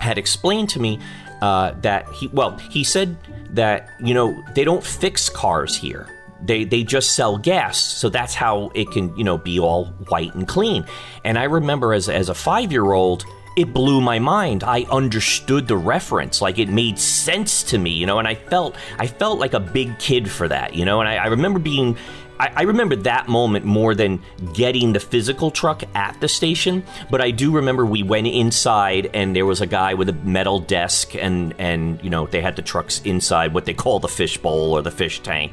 had 0.00 0.18
explained 0.18 0.70
to 0.70 0.80
me 0.80 0.98
uh, 1.42 1.72
that 1.82 2.08
he 2.10 2.28
well, 2.28 2.56
he 2.58 2.84
said 2.84 3.16
that 3.50 3.90
you 4.00 4.14
know 4.14 4.42
they 4.54 4.64
don't 4.64 4.84
fix 4.84 5.28
cars 5.28 5.76
here. 5.76 6.06
They, 6.42 6.64
they 6.64 6.84
just 6.84 7.14
sell 7.14 7.36
gas, 7.36 7.78
so 7.78 8.08
that's 8.08 8.34
how 8.34 8.70
it 8.74 8.90
can 8.90 9.14
you 9.16 9.24
know 9.24 9.38
be 9.38 9.60
all 9.60 9.86
white 10.08 10.34
and 10.34 10.48
clean. 10.48 10.86
And 11.24 11.38
I 11.38 11.44
remember 11.44 11.92
as 11.92 12.08
as 12.08 12.28
a 12.28 12.34
five 12.34 12.72
year 12.72 12.92
old, 12.92 13.24
it 13.60 13.74
blew 13.74 14.00
my 14.00 14.18
mind. 14.18 14.64
I 14.64 14.82
understood 14.90 15.68
the 15.68 15.76
reference, 15.76 16.40
like 16.40 16.58
it 16.58 16.68
made 16.68 16.98
sense 16.98 17.62
to 17.64 17.78
me, 17.78 17.90
you 17.90 18.06
know, 18.06 18.18
and 18.18 18.26
I 18.26 18.34
felt 18.34 18.76
I 18.98 19.06
felt 19.06 19.38
like 19.38 19.54
a 19.54 19.60
big 19.60 19.98
kid 19.98 20.30
for 20.30 20.48
that, 20.48 20.74
you 20.74 20.84
know, 20.84 21.00
and 21.00 21.08
I, 21.08 21.16
I 21.16 21.26
remember 21.26 21.58
being 21.58 21.96
I, 22.40 22.62
remember 22.62 22.96
that 22.96 23.28
moment 23.28 23.66
more 23.66 23.94
than 23.94 24.22
getting 24.54 24.94
the 24.94 25.00
physical 25.00 25.50
truck 25.50 25.82
at 25.94 26.18
the 26.22 26.28
station, 26.28 26.84
but 27.10 27.20
I 27.20 27.32
do 27.32 27.52
remember 27.52 27.84
we 27.84 28.02
went 28.02 28.28
inside 28.28 29.10
and 29.12 29.36
there 29.36 29.44
was 29.44 29.60
a 29.60 29.66
guy 29.66 29.92
with 29.92 30.08
a 30.08 30.14
metal 30.14 30.58
desk 30.58 31.14
and 31.14 31.54
and 31.58 32.02
you 32.02 32.08
know 32.08 32.26
they 32.26 32.40
had 32.40 32.56
the 32.56 32.62
trucks 32.62 33.02
inside 33.04 33.52
what 33.52 33.66
they 33.66 33.74
call 33.74 34.00
the 34.00 34.08
fish 34.08 34.38
bowl 34.38 34.72
or 34.72 34.80
the 34.80 34.90
fish 34.90 35.20
tank. 35.20 35.52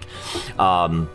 Um, 0.57 1.09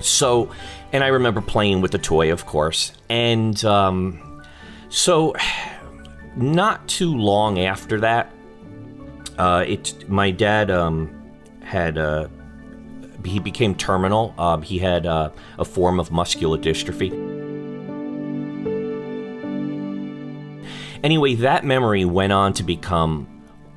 so, 0.00 0.50
and 0.92 1.02
I 1.02 1.08
remember 1.08 1.40
playing 1.40 1.80
with 1.80 1.90
the 1.90 1.98
toy, 1.98 2.30
of 2.30 2.46
course, 2.46 2.92
and 3.08 3.64
um, 3.64 4.42
so 4.90 5.34
not 6.36 6.86
too 6.88 7.16
long 7.16 7.60
after 7.60 8.00
that, 8.00 8.32
uh, 9.38 9.64
it 9.66 10.08
my 10.08 10.30
dad 10.30 10.70
um, 10.70 11.10
had 11.62 11.98
uh, 11.98 12.28
he 13.24 13.38
became 13.38 13.74
terminal. 13.74 14.34
Um, 14.38 14.62
he 14.62 14.78
had 14.78 15.06
uh, 15.06 15.30
a 15.58 15.64
form 15.64 15.98
of 15.98 16.10
muscular 16.10 16.58
dystrophy. 16.58 17.12
Anyway, 21.02 21.34
that 21.34 21.64
memory 21.64 22.04
went 22.04 22.32
on 22.32 22.54
to 22.54 22.62
become 22.62 23.28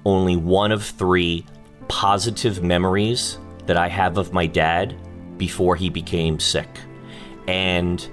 only 0.05 0.37
one 0.37 0.71
of 0.71 0.83
three 0.83 1.45
positive 1.89 2.63
memories 2.63 3.37
that 3.65 3.75
I 3.75 3.89
have 3.89 4.17
of 4.17 4.31
my 4.31 4.45
dad 4.45 4.95
before 5.37 5.75
he 5.75 5.89
became 5.89 6.39
sick. 6.39 6.69
And, 7.47 8.07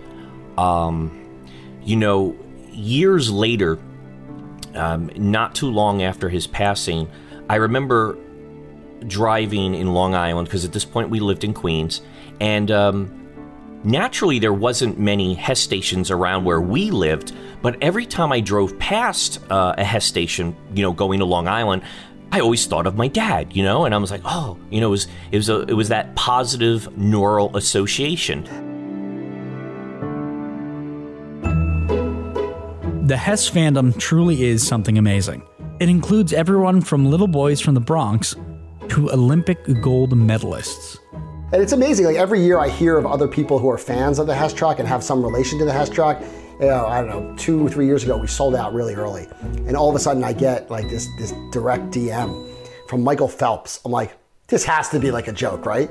um, 0.59 1.41
you 1.85 1.95
know, 1.95 2.37
years 2.73 3.31
later, 3.31 3.79
um, 4.75 5.11
not 5.17 5.55
too 5.55 5.71
long 5.71 6.03
after 6.03 6.29
his 6.29 6.47
passing, 6.47 7.09
I 7.49 7.57
remember 7.57 8.17
driving 9.07 9.75
in 9.75 9.93
Long 9.93 10.15
Island 10.15 10.49
because 10.49 10.65
at 10.65 10.73
this 10.73 10.85
point 10.85 11.11
we 11.11 11.21
lived 11.21 11.45
in 11.45 11.53
Queens, 11.53 12.01
and 12.41 12.71
um, 12.71 13.81
naturally 13.85 14.39
there 14.39 14.53
wasn't 14.53 14.99
many 14.99 15.35
Hess 15.35 15.61
stations 15.61 16.11
around 16.11 16.45
where 16.45 16.61
we 16.61 16.91
lived. 16.91 17.33
But 17.63 17.83
every 17.83 18.07
time 18.07 18.33
I 18.33 18.41
drove 18.41 18.79
past 18.79 19.41
uh, 19.51 19.75
a 19.79 19.85
Hess 19.85 20.05
station, 20.05 20.57
you 20.75 20.83
know, 20.83 20.93
going 20.93 21.19
to 21.21 21.25
Long 21.25 21.49
Island, 21.49 21.83
I 22.33 22.41
always 22.41 22.67
thought 22.67 22.87
of 22.87 22.97
my 22.97 23.09
dad, 23.09 23.55
you 23.55 23.63
know, 23.63 23.85
and 23.85 23.95
I 23.95 23.99
was 23.99 24.11
like, 24.11 24.23
oh, 24.25 24.59
you 24.71 24.81
know, 24.81 24.89
it 24.89 24.91
was 24.91 25.07
it 25.31 25.37
was 25.37 25.49
a, 25.49 25.61
it 25.63 25.75
was 25.75 25.89
that 25.91 26.15
positive 26.17 26.97
neural 26.99 27.57
association. 27.57 28.74
The 33.05 33.19
Hess 33.19 33.51
fandom 33.51 33.99
truly 33.99 34.45
is 34.45 34.67
something 34.67 34.97
amazing. 34.97 35.43
It 35.79 35.91
includes 35.91 36.33
everyone 36.33 36.81
from 36.81 37.05
little 37.05 37.27
boys 37.27 37.61
from 37.61 37.75
the 37.75 37.81
Bronx 37.81 38.35
to 38.89 39.11
Olympic 39.13 39.59
gold 39.83 40.15
medalists. 40.15 40.97
And 41.53 41.61
it's 41.61 41.73
amazing. 41.73 42.07
Like 42.07 42.17
every 42.17 42.41
year, 42.41 42.59
I 42.59 42.71
hear 42.71 42.97
of 42.97 43.05
other 43.05 43.29
people 43.29 43.59
who 43.59 43.69
are 43.69 43.77
fans 43.77 44.19
of 44.19 44.27
the 44.27 44.35
Hess 44.35 44.55
truck 44.55 44.79
and 44.79 44.89
have 44.89 45.05
some 45.05 45.23
relation 45.23 45.59
to 45.59 45.67
the 45.67 45.73
Hess 45.73 45.91
truck. 45.91 46.19
You 46.59 46.69
know, 46.69 46.87
I 46.87 47.03
don't 47.03 47.11
know, 47.11 47.37
two, 47.37 47.69
three 47.69 47.85
years 47.85 48.05
ago, 48.05 48.17
we 48.17 48.27
sold 48.27 48.55
out 48.55 48.73
really 48.73 48.95
early, 48.95 49.29
and 49.43 49.77
all 49.77 49.91
of 49.91 49.97
a 49.97 49.99
sudden, 49.99 50.25
I 50.25 50.33
get 50.33 50.71
like 50.71 50.89
this 50.89 51.07
this 51.19 51.35
direct 51.53 51.91
DM 51.91 52.49
from 52.89 53.05
Michael 53.05 53.29
Phelps. 53.29 53.81
I'm 53.85 53.93
like, 53.93 54.17
this 54.49 54.65
has 54.65 54.89
to 54.89 54.99
be 54.99 55.11
like 55.11 55.29
a 55.29 55.33
joke, 55.33 55.67
right? 55.67 55.91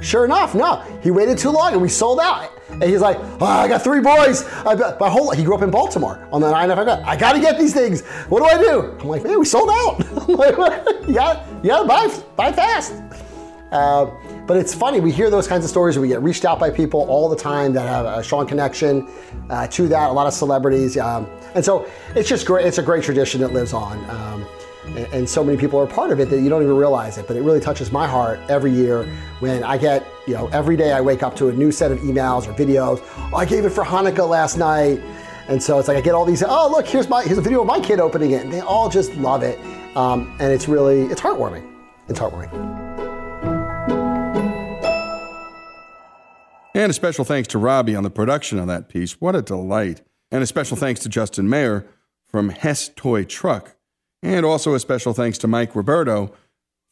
Sure 0.00 0.24
enough, 0.24 0.54
no. 0.54 0.80
He 1.02 1.10
waited 1.10 1.38
too 1.38 1.50
long 1.50 1.72
and 1.72 1.80
we 1.80 1.88
sold 1.88 2.18
out. 2.18 2.50
And 2.70 2.84
he's 2.84 3.00
like, 3.00 3.18
oh, 3.40 3.46
I 3.46 3.68
got 3.68 3.82
three 3.82 4.00
boys. 4.00 4.44
I 4.66 4.74
my 4.98 5.08
whole. 5.08 5.30
He 5.30 5.44
grew 5.44 5.54
up 5.54 5.62
in 5.62 5.70
Baltimore 5.70 6.26
on 6.32 6.40
the 6.40 6.50
nine. 6.50 6.70
I 6.70 6.84
got. 6.84 7.02
I 7.04 7.16
got 7.16 7.34
to 7.34 7.40
get 7.40 7.58
these 7.58 7.74
things. 7.74 8.02
What 8.28 8.40
do 8.40 8.46
I 8.46 8.58
do? 8.60 8.96
I'm 9.00 9.08
like, 9.08 9.22
man, 9.22 9.38
we 9.38 9.44
sold 9.44 9.68
out. 9.70 10.04
I'm 10.28 10.34
like, 10.34 10.56
you 11.06 11.14
got, 11.14 11.46
you 11.62 11.70
got 11.70 11.82
to 11.82 11.88
buy, 11.88 12.22
buy 12.34 12.52
fast. 12.52 12.94
Uh, 13.70 14.10
but 14.46 14.56
it's 14.56 14.74
funny. 14.74 15.00
We 15.00 15.12
hear 15.12 15.30
those 15.30 15.46
kinds 15.46 15.64
of 15.64 15.70
stories. 15.70 15.98
We 15.98 16.08
get 16.08 16.22
reached 16.22 16.44
out 16.44 16.58
by 16.58 16.70
people 16.70 17.00
all 17.08 17.28
the 17.28 17.36
time 17.36 17.72
that 17.74 17.86
have 17.86 18.06
a 18.06 18.22
strong 18.24 18.46
connection 18.46 19.08
uh, 19.50 19.66
to 19.68 19.88
that. 19.88 20.10
A 20.10 20.12
lot 20.12 20.26
of 20.26 20.34
celebrities, 20.34 20.98
um, 20.98 21.26
and 21.54 21.64
so 21.64 21.88
it's 22.14 22.28
just 22.28 22.46
great. 22.46 22.66
It's 22.66 22.78
a 22.78 22.82
great 22.82 23.02
tradition 23.04 23.40
that 23.40 23.52
lives 23.52 23.72
on. 23.72 23.98
Um, 24.10 24.46
and, 24.84 25.28
so 25.28 25.44
many 25.44 25.56
people 25.56 25.78
are 25.78 25.86
part 25.86 26.10
of 26.10 26.20
it 26.20 26.28
that 26.30 26.40
you 26.40 26.48
don't 26.48 26.62
even 26.62 26.76
realize 26.76 27.18
it. 27.18 27.26
But 27.26 27.36
it 27.36 27.42
really 27.42 27.60
touches 27.60 27.92
my 27.92 28.06
heart 28.06 28.40
every 28.48 28.72
year 28.72 29.04
when 29.40 29.62
I 29.62 29.78
get, 29.78 30.06
you 30.26 30.34
know, 30.34 30.48
every 30.48 30.76
day 30.76 30.92
I 30.92 31.00
wake 31.00 31.22
up 31.22 31.36
to 31.36 31.48
a 31.48 31.52
new 31.52 31.70
set 31.70 31.92
of 31.92 31.98
emails 32.00 32.48
or 32.48 32.52
videos. 32.52 33.00
Oh, 33.32 33.36
I 33.36 33.44
gave 33.44 33.64
it 33.64 33.70
for 33.70 33.84
Hanukkah 33.84 34.28
last 34.28 34.56
night. 34.58 35.00
And 35.48 35.62
so 35.62 35.78
it's 35.78 35.88
like 35.88 35.96
I 35.96 36.00
get 36.00 36.14
all 36.14 36.24
these, 36.24 36.42
oh, 36.42 36.68
look, 36.70 36.86
here's 36.86 37.08
my 37.08 37.22
here's 37.22 37.38
a 37.38 37.42
video 37.42 37.60
of 37.60 37.66
my 37.66 37.80
kid 37.80 38.00
opening 38.00 38.32
it. 38.32 38.42
And 38.42 38.52
they 38.52 38.60
all 38.60 38.88
just 38.88 39.14
love 39.16 39.42
it. 39.42 39.58
Um, 39.96 40.36
and 40.40 40.52
it's 40.52 40.68
really, 40.68 41.02
it's 41.02 41.20
heartwarming. 41.20 41.68
It's 42.08 42.18
heartwarming. 42.18 42.82
And 46.74 46.90
a 46.90 46.94
special 46.94 47.24
thanks 47.24 47.48
to 47.48 47.58
Robbie 47.58 47.94
on 47.94 48.02
the 48.02 48.10
production 48.10 48.58
of 48.58 48.66
that 48.66 48.88
piece. 48.88 49.20
What 49.20 49.36
a 49.36 49.42
delight. 49.42 50.02
And 50.30 50.42
a 50.42 50.46
special 50.46 50.76
thanks 50.76 51.00
to 51.00 51.08
Justin 51.08 51.48
Mayer 51.48 51.86
from 52.26 52.48
Hess 52.48 52.90
Toy 52.96 53.24
Truck. 53.24 53.76
And 54.22 54.46
also 54.46 54.74
a 54.74 54.80
special 54.80 55.12
thanks 55.12 55.38
to 55.38 55.48
Mike 55.48 55.74
Roberto. 55.74 56.32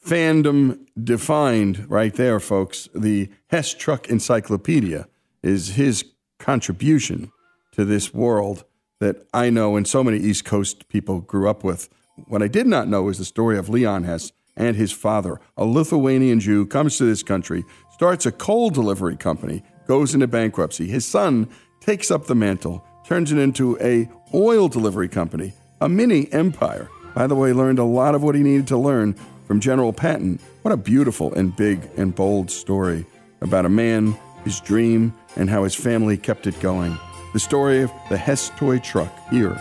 Fandom 0.05 0.87
defined 1.03 1.89
right 1.89 2.15
there, 2.15 2.41
folks. 2.41 2.89
The 2.95 3.31
Hess 3.51 3.75
Truck 3.75 4.09
Encyclopedia 4.09 5.07
is 5.43 5.75
his 5.75 6.05
contribution 6.39 7.31
to 7.73 7.85
this 7.85 8.13
world 8.13 8.65
that 8.99 9.27
I 9.33 9.51
know 9.51 9.77
and 9.77 9.87
so 9.87 10.03
many 10.03 10.19
East 10.19 10.45
Coast 10.45 10.89
people 10.89 11.21
grew 11.21 11.49
up 11.49 11.63
with. 11.63 11.89
What 12.27 12.43
I 12.43 12.49
did 12.49 12.67
not 12.67 12.89
know 12.89 13.09
is 13.09 13.19
the 13.19 13.25
story 13.25 13.59
of 13.59 13.69
Leon 13.69 14.05
Hess 14.05 14.33
and 14.57 14.77
his 14.77 14.93
father, 14.93 15.41
a 15.57 15.65
Lithuanian 15.65 16.41
Jew, 16.41 16.67
comes 16.67 16.99
to 16.99 17.05
this 17.05 17.23
country, 17.23 17.65
starts 17.93 18.27
a 18.27 18.33
coal 18.33 18.71
delivery 18.71 19.17
company, 19.17 19.63
goes 19.87 20.15
into 20.15 20.27
bankruptcy. 20.27 20.89
His 20.89 21.07
son 21.07 21.49
takes 21.81 22.11
up 22.11 22.27
the 22.27 22.35
mantle, 22.35 22.85
turns 23.07 23.33
it 23.33 23.39
into 23.39 23.79
a 23.81 24.09
oil 24.35 24.69
delivery 24.69 25.09
company, 25.09 25.55
a 25.81 25.89
mini 25.89 26.31
empire. 26.33 26.91
By 27.15 27.27
the 27.27 27.35
way, 27.35 27.53
learned 27.53 27.79
a 27.79 27.85
lot 27.85 28.15
of 28.15 28.23
what 28.23 28.35
he 28.35 28.43
needed 28.43 28.67
to 28.69 28.79
learn 28.79 29.15
from 29.47 29.61
General 29.61 29.93
Patton. 29.93 30.39
What 30.63 30.73
a 30.73 30.77
beautiful 30.77 31.33
and 31.35 31.55
big 31.55 31.89
and 31.97 32.15
bold 32.15 32.51
story 32.51 33.05
about 33.41 33.67
a 33.67 33.69
man, 33.71 34.17
his 34.45 34.61
dream, 34.61 35.15
and 35.37 35.51
how 35.51 35.65
his 35.65 35.75
family 35.75 36.17
kept 36.17 36.47
it 36.47 36.59
going. 36.61 36.97
The 37.33 37.41
story 37.41 37.83
of 37.83 37.93
the 38.09 38.17
Hess 38.17 38.51
toy 38.57 38.79
truck 38.79 39.13
here 39.31 39.59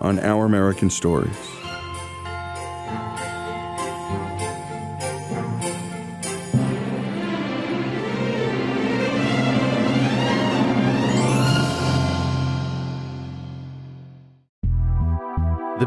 on 0.00 0.18
Our 0.20 0.44
American 0.44 0.90
Stories. 0.90 1.61